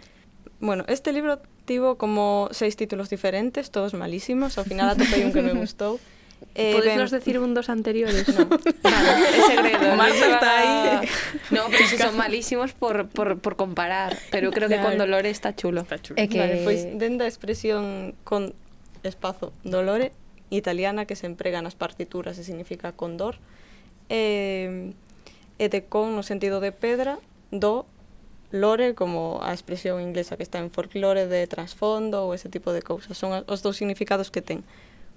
[0.64, 4.55] Bueno, este libro tivo como seis títulos diferentes, todos malísimos.
[4.57, 5.99] Ao final atopei un que me gustou.
[6.55, 8.28] Eh, Podes nos decir un dos anteriores?
[8.36, 8.43] No.
[8.84, 9.95] Vale, é segredo.
[9.95, 11.07] Marta está aí.
[11.55, 14.20] No, pero si son malísimos por, por, por comparar.
[14.30, 15.88] Pero creo que con Dolores está chulo.
[15.88, 16.20] Está chulo.
[16.20, 16.43] É que...
[16.43, 18.51] Vale, pois dentro da expresión con
[19.07, 20.11] espazo Dolore,
[20.51, 23.39] italiana que se emprega nas partituras e significa condor,
[24.11, 24.91] eh,
[25.57, 27.24] e de con no sentido de pedra,
[27.55, 27.88] do
[28.53, 32.85] lore como a expresión inglesa que está en folclore de trasfondo ou ese tipo de
[32.85, 33.17] cousas.
[33.17, 34.61] Son os dous significados que ten.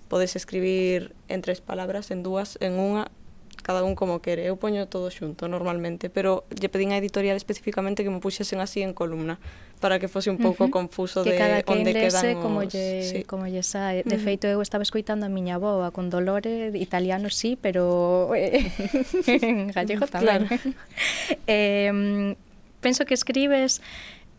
[0.08, 3.12] Podes escribir en tres palabras, en dúas, en unha,
[3.60, 4.48] cada un como quere.
[4.48, 8.80] Eu poño todo xunto normalmente, pero lle pedín a editorial especificamente que me puxesen así
[8.80, 9.36] en columna
[9.84, 10.72] para que fose un pouco uh -huh.
[10.72, 12.42] confuso que de cada que onde lese, quedan os...
[12.42, 13.20] como lle, sí.
[13.28, 14.00] como lle sae.
[14.00, 14.24] De uh -huh.
[14.24, 18.32] feito, eu estaba escoitando a miña boa con dolores, italiano sí, pero
[19.28, 20.48] en gallego tamén.
[20.48, 20.72] Claro.
[21.44, 22.32] eh,
[22.86, 23.82] penso que escribes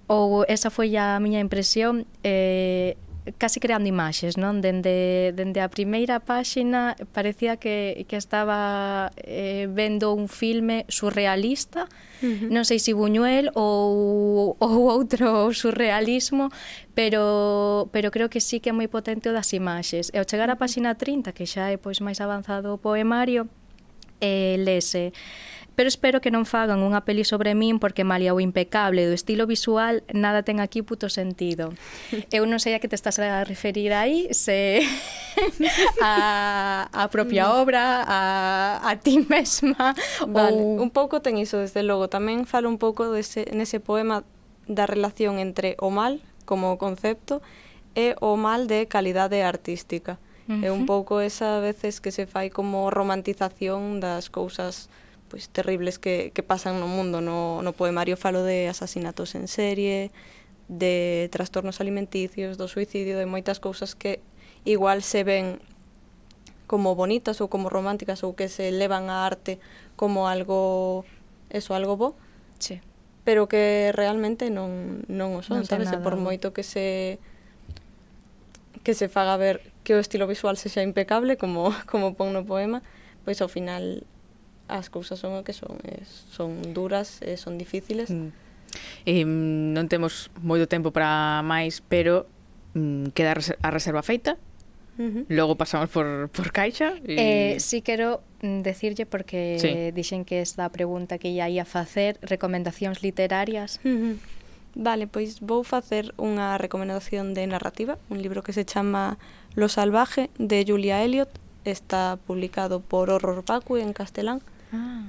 [0.07, 2.95] ou esa foi a miña impresión eh,
[3.35, 4.63] casi creando imaxes, non?
[4.63, 11.91] Dende, dende a primeira páxina parecía que, que estaba eh, vendo un filme surrealista,
[12.23, 12.47] uh -huh.
[12.47, 16.47] non sei se Buñuel ou, ou outro surrealismo,
[16.95, 20.07] pero, pero creo que sí que é moi potente o das imaxes.
[20.15, 23.51] E ao chegar á páxina 30, que xa é pois máis avanzado o poemario,
[24.23, 25.11] eh, lese
[25.77, 29.45] pero espero que non fagan unha peli sobre min porque malia o impecable do estilo
[29.45, 31.69] visual nada ten aquí puto sentido.
[32.33, 34.81] Eu non sei a que te estás a referir aí, se
[36.01, 37.51] a, a propia mm.
[37.61, 38.19] obra, a,
[38.81, 39.93] a ti mesma
[40.25, 40.57] vale.
[40.57, 40.81] ou...
[40.81, 42.09] Un pouco ten iso, desde logo.
[42.09, 44.25] Tamén falo un pouco dese, nese poema
[44.65, 47.45] da relación entre o mal como concepto
[47.93, 50.17] e o mal de calidade artística.
[50.49, 50.65] Uh -huh.
[50.65, 54.89] É un pouco esa veces que se fai como romantización das cousas
[55.29, 57.21] pois terribles que, que pasan no mundo.
[57.21, 60.11] No, no poemario falo de asasinatos en serie,
[60.67, 64.19] de trastornos alimenticios, do suicidio, de moitas cousas que
[64.67, 65.59] igual se ven
[66.67, 69.59] como bonitas ou como románticas ou que se elevan a arte
[69.95, 71.07] como algo
[71.49, 72.15] eso, algo bo.
[72.59, 72.83] Sí.
[73.23, 77.19] Pero que realmente non non o son, non sabes, nada, por moito que se
[78.83, 82.43] que se faga ver que o estilo visual se xa impecable como como pon no
[82.43, 82.83] poema,
[83.23, 84.03] pois ao final
[84.67, 88.11] as cousas son o que son, eh, son duras, eh, son difíciles.
[88.11, 88.31] Mm.
[89.07, 92.27] Eh, non temos moito tempo para máis, pero
[92.75, 94.35] mm, queda a reserva feita.
[94.97, 95.25] Uh -huh.
[95.29, 97.15] Logo pasamos por, por Caixa y...
[97.21, 99.91] eh, Si sí quero mm, decirlle porque sí.
[99.93, 104.15] dixen que esta pregunta que ia ia facer recomendacións literarias uh -huh.
[104.73, 109.21] Vale, pois vou facer unha recomendación de narrativa un libro que se chama
[109.53, 111.29] Lo salvaje de Julia Elliot
[111.61, 114.41] está publicado por Horror Vacui en castelán
[114.73, 115.05] Ah.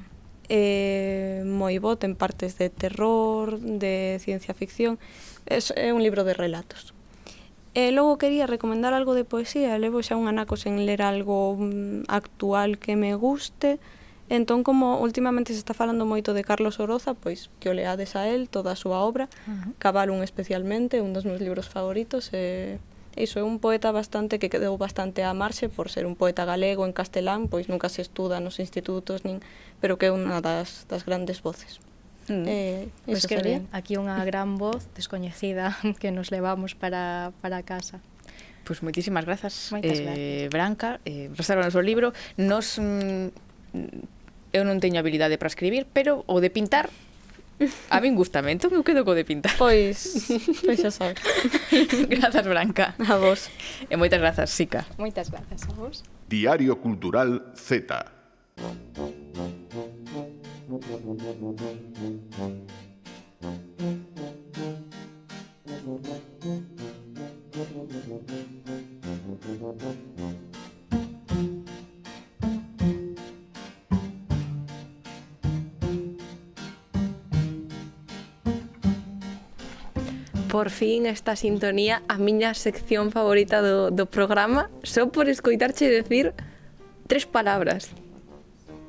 [0.48, 4.96] É moi bo, ten partes de terror, de ciencia ficción,
[5.44, 6.96] é, é un libro de relatos.
[7.76, 12.08] E logo quería recomendar algo de poesía, levo xa un anaco sen ler algo mm,
[12.08, 13.76] actual que me guste,
[14.28, 18.28] Entón, como últimamente se está falando moito de Carlos Oroza, pois que o leades a
[18.28, 19.72] él, toda a súa obra, uh -huh.
[19.80, 22.76] Cabalun especialmente, un dos meus libros favoritos, e
[23.18, 26.86] iso é un poeta bastante que quedou bastante á marxe por ser un poeta galego
[26.86, 29.42] en castelán, pois nunca se estuda nos institutos nin,
[29.82, 31.82] pero que é unha das, das grandes voces.
[32.28, 32.44] Mm.
[32.46, 33.60] Eh, pois pues que sería.
[33.60, 38.00] bien, aquí unha gran voz descoñecida que nos levamos para, para casa.
[38.68, 40.48] Pois pues moitísimas grazas, Moitas eh.
[40.52, 42.12] Branca, eh, reservanos o libro.
[42.36, 43.32] Nos, mm,
[44.52, 46.92] eu non teño habilidade para escribir, pero o de pintar
[47.90, 49.58] A min gustame, entón eu quedo co de pintar.
[49.58, 50.30] Pois,
[50.62, 51.18] pois xa sabes.
[52.12, 52.94] grazas, Branca.
[52.98, 53.50] A vos.
[53.90, 54.86] E moitas grazas, Sica.
[54.94, 56.06] Moitas grazas a vos.
[56.28, 58.18] Diario Cultural Z.
[58.58, 58.74] Thank
[70.52, 70.67] you.
[80.48, 86.32] Por fin esta sintonía a miña sección favorita do, do programa Só por escoitarche decir
[87.06, 87.92] tres palabras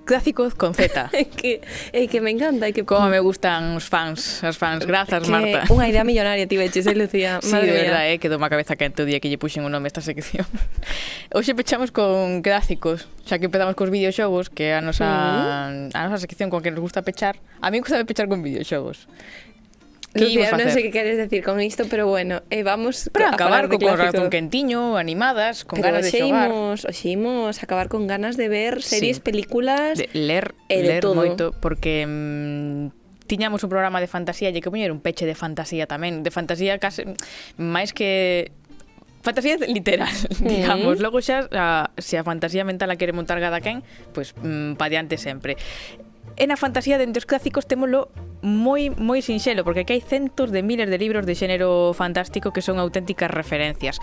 [0.09, 1.11] clásicos con Z.
[1.37, 1.61] que,
[1.93, 2.67] eh, que me encanta.
[2.67, 2.81] E que...
[2.83, 4.89] Como me gustan os fans, as fans.
[4.89, 5.69] Grazas, que Marta.
[5.69, 7.37] Unha idea millonaria tiveches, eh, Lucía.
[7.53, 9.85] Madre de verdad, eh, quedou má cabeza que o día que lle puxen o nome
[9.85, 10.49] a esta sección.
[11.37, 15.93] Hoxe pechamos con clásicos, xa que empezamos cos videoxogos, que é a nosa, mm.
[15.93, 17.37] a nosa sección con que nos gusta pechar.
[17.61, 19.05] A mí gusta pechar con videoxogos.
[20.13, 23.37] Que Lucía, non sei que queres decir con isto, pero bueno, eh, vamos Para a
[23.37, 26.49] acabar co corazón quentiño, animadas, con pero ganas de xogar.
[26.49, 29.23] Pero oxe imos acabar con ganas de ver series, sí.
[29.23, 30.01] películas...
[30.01, 31.13] De ler, e eh, de ler todo.
[31.13, 32.89] moito, porque mmm,
[33.29, 36.81] tiñamos un programa de fantasía, lle que poñer un peche de fantasía tamén, de fantasía
[36.81, 37.05] case
[37.61, 38.49] máis que
[39.21, 40.49] fantasía literal, mm.
[40.49, 40.97] digamos.
[40.97, 41.01] Mm.
[41.05, 44.73] Logo xa a, se a fantasía mental a quere montar cada quen, pois pues, mm,
[44.75, 45.55] pa diante sempre.
[46.33, 48.09] E na fantasía dentro dos clásicos témolo
[48.41, 52.63] moi moi sinxelo, porque aquí hai centos de miles de libros de xénero fantástico que
[52.63, 53.99] son auténticas referencias.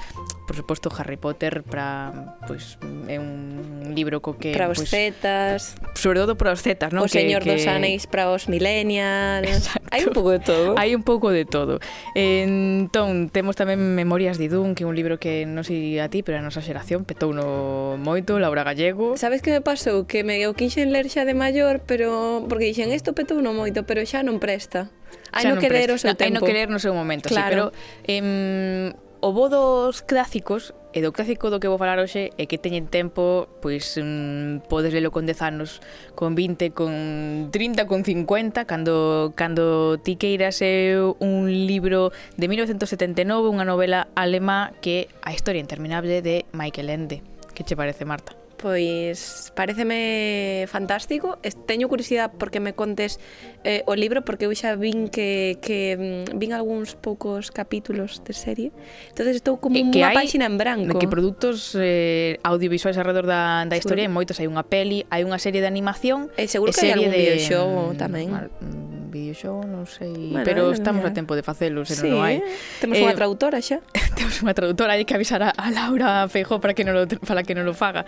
[0.47, 4.93] Por suposto, Harry Potter para pois pues, é un libro co que para os pues,
[4.93, 7.05] zetas, sobre todo para os zetas, non?
[7.05, 7.57] O que, Señor que...
[7.57, 9.72] dos Anéis para os millennials.
[9.91, 10.76] Hai un pouco de todo.
[10.76, 11.80] Hai un pouco de todo.
[12.12, 16.20] Entón, temos tamén Memorias de Dune, que é un libro que non sei a ti,
[16.20, 19.16] pero a nosa xeración petou no moito, Laura Gallego.
[19.16, 20.05] Sabes que me pasou?
[20.05, 23.89] Que me o quixen ler xa de maior, pero porque dixen isto petou no moito,
[23.89, 24.91] pero xa non presta.
[25.31, 25.95] Hai no querer presta.
[25.95, 26.27] o seu tempo.
[26.27, 27.47] Hai no querer no seu momento, claro.
[27.47, 27.64] sí, pero
[28.11, 28.91] em,
[29.22, 32.89] o bo dos clásicos E do clásico do que vou falar hoxe é que teñen
[32.89, 35.85] tempo, pois mm, podes lelo con 10 anos,
[36.16, 43.45] con 20, con 30, con 50, cando cando ti queiras é un libro de 1979,
[43.45, 47.20] unha novela alemá que é A historia interminable de Michael Ende.
[47.53, 48.45] Que che parece, Marta?
[48.67, 51.39] Pois pareceme fantástico.
[51.71, 53.23] Teño curiosidade porque me contes
[53.62, 58.35] eh, o libro Porque eu xa vin que, que mm, vin algúns poucos capítulos de
[58.35, 58.75] serie.
[59.07, 60.99] Entonces estou como e unha páxina en branco.
[60.99, 64.11] Que produtos eh, audiovisuais alrededor da, da historia seguro.
[64.11, 67.14] Hai moitos, hai unha peli, hai unha serie de animación E seguro que hai algún
[67.14, 68.35] videoxogo tamén.
[68.35, 68.86] Mm,
[69.17, 71.11] videoxogo, non sei, bueno, pero bueno, estamos mira.
[71.11, 72.45] a tempo de facelo, se sí, non hai.
[72.79, 73.81] Temos eh, unha traductora xa.
[74.19, 77.41] Temos unha traductora, hai que avisar a, a Laura Feijó para que non lo para
[77.41, 78.05] que non lo faga.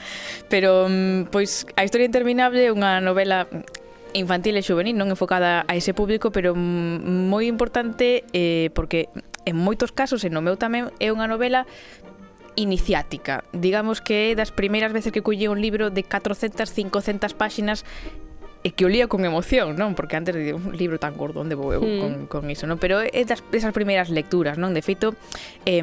[0.52, 3.46] Pero mm, pois A historia interminable é unha novela
[4.10, 9.06] infantil e juvenil, non enfocada a ese público, pero mm, moi importante eh, porque
[9.46, 11.70] en moitos casos, e no meu tamén, é unha novela
[12.58, 13.46] iniciática.
[13.54, 17.86] Digamos que é das primeiras veces que culle un libro de 400, 500 páxinas
[18.66, 19.94] e que o lía con emoción, non?
[19.94, 22.00] Porque antes de un libro tan gordo onde vou eu mm.
[22.02, 22.82] con, con iso, non?
[22.82, 24.74] Pero é das, esas primeiras lecturas, non?
[24.74, 25.14] De feito,
[25.62, 25.82] eh,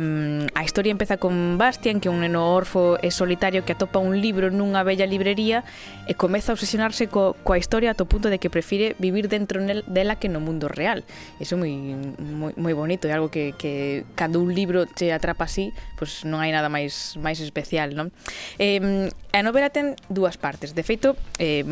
[0.52, 4.20] a historia empeza con Bastian, que é un neno orfo e solitario que atopa un
[4.20, 5.64] libro nunha bella librería
[6.04, 9.88] e comeza a obsesionarse co, coa historia ato punto de que prefire vivir dentro nel,
[9.88, 11.08] dela que no mundo real.
[11.40, 11.72] Iso é moi,
[12.20, 16.28] moi, moi bonito, é algo que, que cando un libro che atrapa así, pois pues
[16.28, 18.12] non hai nada máis máis especial, non?
[18.60, 20.72] Eh, a novela ten dúas partes.
[20.72, 21.64] De feito, eh,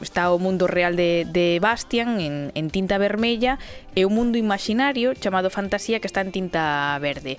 [0.00, 3.60] está o mundo real de, de Bastian en, en tinta vermella
[3.92, 7.36] e o mundo imaginario chamado fantasía que está en tinta verde.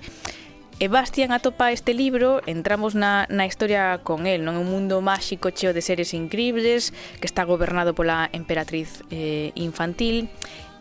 [0.80, 5.50] E Bastian atopa este libro, entramos na, na historia con el, non un mundo máxico
[5.50, 10.30] cheo de seres increíbles que está gobernado pola emperatriz eh, infantil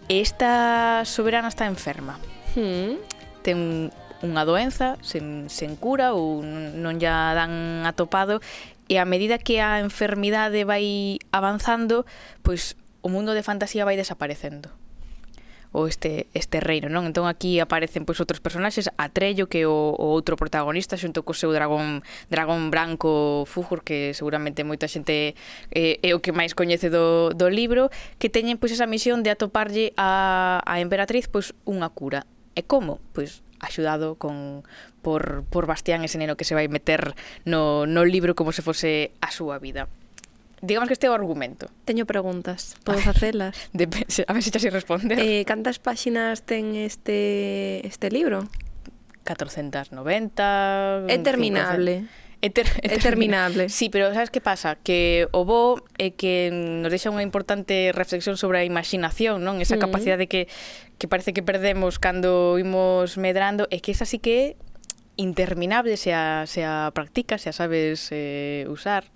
[0.07, 2.15] e esta soberana está enferma.
[2.55, 3.01] Hmm.
[3.43, 3.89] Ten
[4.23, 8.39] unha doenza sen, sen cura ou non ya dan atopado
[8.89, 12.09] e a medida que a enfermidade vai avanzando,
[12.41, 12.75] pois
[13.05, 14.73] o mundo de fantasía vai desaparecendo
[15.71, 17.05] o este este reino, non?
[17.05, 21.53] Entón aquí aparecen pois outros personaxes, Atrello que o, o outro protagonista xunto co seu
[21.53, 22.01] dragón
[22.33, 25.37] dragón branco Fújur que seguramente moita xente
[25.69, 29.29] eh, é o que máis coñece do, do libro, que teñen pois esa misión de
[29.29, 32.25] atoparlle a, a emperatriz pois unha cura.
[32.57, 32.97] E como?
[33.13, 34.63] Pois axudado con
[35.01, 39.11] por, por Bastián ese neno que se vai meter no, no libro como se fose
[39.21, 39.87] a súa vida.
[40.61, 41.71] Digamos que este é o argumento.
[41.87, 43.55] Teño preguntas, podo facelas?
[44.27, 45.15] A ver se xa se responde.
[45.15, 48.43] Eh, cantas páxinas ten este este libro?
[49.23, 51.05] 490...
[51.07, 52.09] É terminable.
[52.09, 52.28] 500...
[52.41, 52.95] Eter, eterminable.
[52.95, 53.69] eterminable.
[53.69, 54.75] Sí, pero sabes que pasa?
[54.75, 59.59] Que o bo é eh, que nos deixa unha importante reflexión sobre a imaginación, non?
[59.59, 59.83] Esa mm.
[59.83, 60.47] capacidade que
[60.99, 64.45] que parece que perdemos cando imos medrando, é que esa sí que é
[65.15, 69.07] interminable se a, se a practicas, se a sabes eh, usar.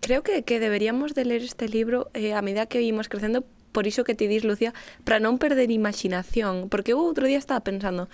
[0.00, 3.86] Creo que, que deberíamos de ler este libro eh, a medida que imos crecendo, por
[3.86, 4.72] iso que ti dis, Lucía,
[5.02, 6.70] para non perder imaginación.
[6.70, 8.06] Porque eu outro día estaba pensando,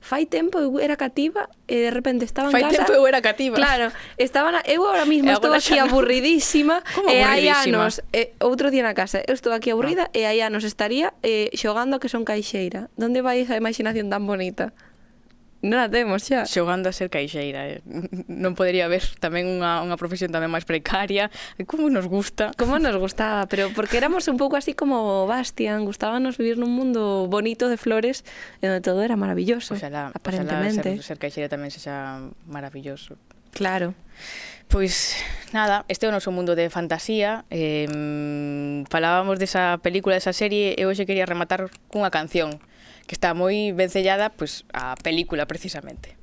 [0.00, 2.76] fai tempo eu era cativa e de repente estaba en fai casa.
[2.76, 3.56] Fai tempo eu era cativa.
[3.56, 5.88] Claro, estaba na, eu ahora mismo estou aquí no.
[5.88, 6.82] aburridísima
[7.12, 10.18] e hai anos, e, outro día na casa, eu estou aquí aburrida ah.
[10.18, 12.88] e hai anos estaría eh, xogando a que son caixeira.
[12.96, 14.72] Donde vai esa imaginación tan bonita?
[15.66, 16.46] Non a temos xa.
[16.46, 17.66] Xogando a ser caixeira.
[17.66, 17.82] Eh?
[18.30, 21.26] Non podería haber tamén unha, unha profesión tamén máis precaria.
[21.66, 22.54] Como nos gusta.
[22.54, 25.82] Como nos gustaba, pero porque éramos un pouco así como Bastian.
[25.82, 28.22] Gustábanos vivir nun mundo bonito de flores
[28.62, 29.74] onde todo era maravilloso.
[29.74, 30.94] Oxalá, aparentemente.
[30.94, 33.18] Oxalá ser, ser caixeira tamén sexa maravilloso.
[33.50, 33.98] Claro.
[34.68, 35.16] Pois
[35.52, 37.86] nada, este é o noso mundo de fantasía eh,
[38.90, 42.58] Falábamos desa película, desa serie E hoxe quería rematar cunha canción
[43.06, 46.15] que está moi vencellada pois, a película precisamente.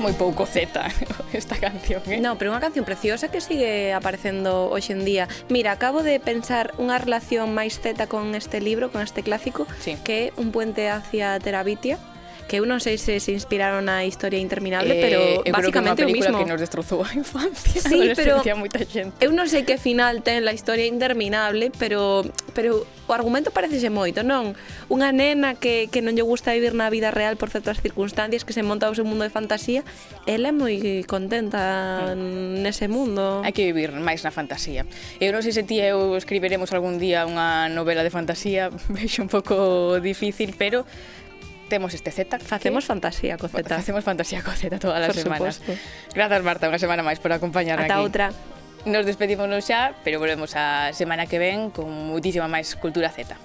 [0.00, 0.72] moi pouco Z
[1.32, 2.18] esta canción, eh?
[2.18, 5.24] No, pero unha canción preciosa que sigue aparecendo hoxe en día.
[5.50, 9.96] Mira, acabo de pensar unha relación máis Z con este libro, con este clásico, sí.
[10.02, 11.98] que é Un puente hacia Terabitia,
[12.48, 16.08] que eu non sei se se inspiraron na historia interminable, eh, pero eu basicamente creo
[16.08, 16.38] que é o mismo.
[16.40, 19.20] que nos destrozou a infancia, sí, pero moita xente.
[19.20, 22.24] Eu non sei que final ten la historia interminable, pero
[22.56, 24.56] pero o argumento parecese moito, non?
[24.88, 28.56] Unha nena que, que non lle gusta vivir na vida real por certas circunstancias, que
[28.56, 29.84] se monta o seu mundo de fantasía,
[30.24, 32.64] ela é moi contenta mm.
[32.64, 33.44] nese mundo.
[33.44, 34.88] Hai que vivir máis na fantasía.
[35.20, 39.28] Eu non sei se ti eu escribiremos algún día unha novela de fantasía, vexo un
[39.28, 40.88] pouco difícil, pero
[41.68, 42.40] temos este Z.
[42.40, 42.88] Facemos que...
[42.88, 43.62] fantasía co Z.
[43.68, 45.54] Facemos fantasía co Z todas as por semanas.
[45.60, 45.84] Supuesto.
[46.16, 48.04] Grazas, Marta, unha semana máis por acompañarme Ata aquí.
[48.04, 48.26] outra.
[48.88, 53.36] Nos despedimos xa, pero volvemos a semana que ven con muitísima máis Cultura Z.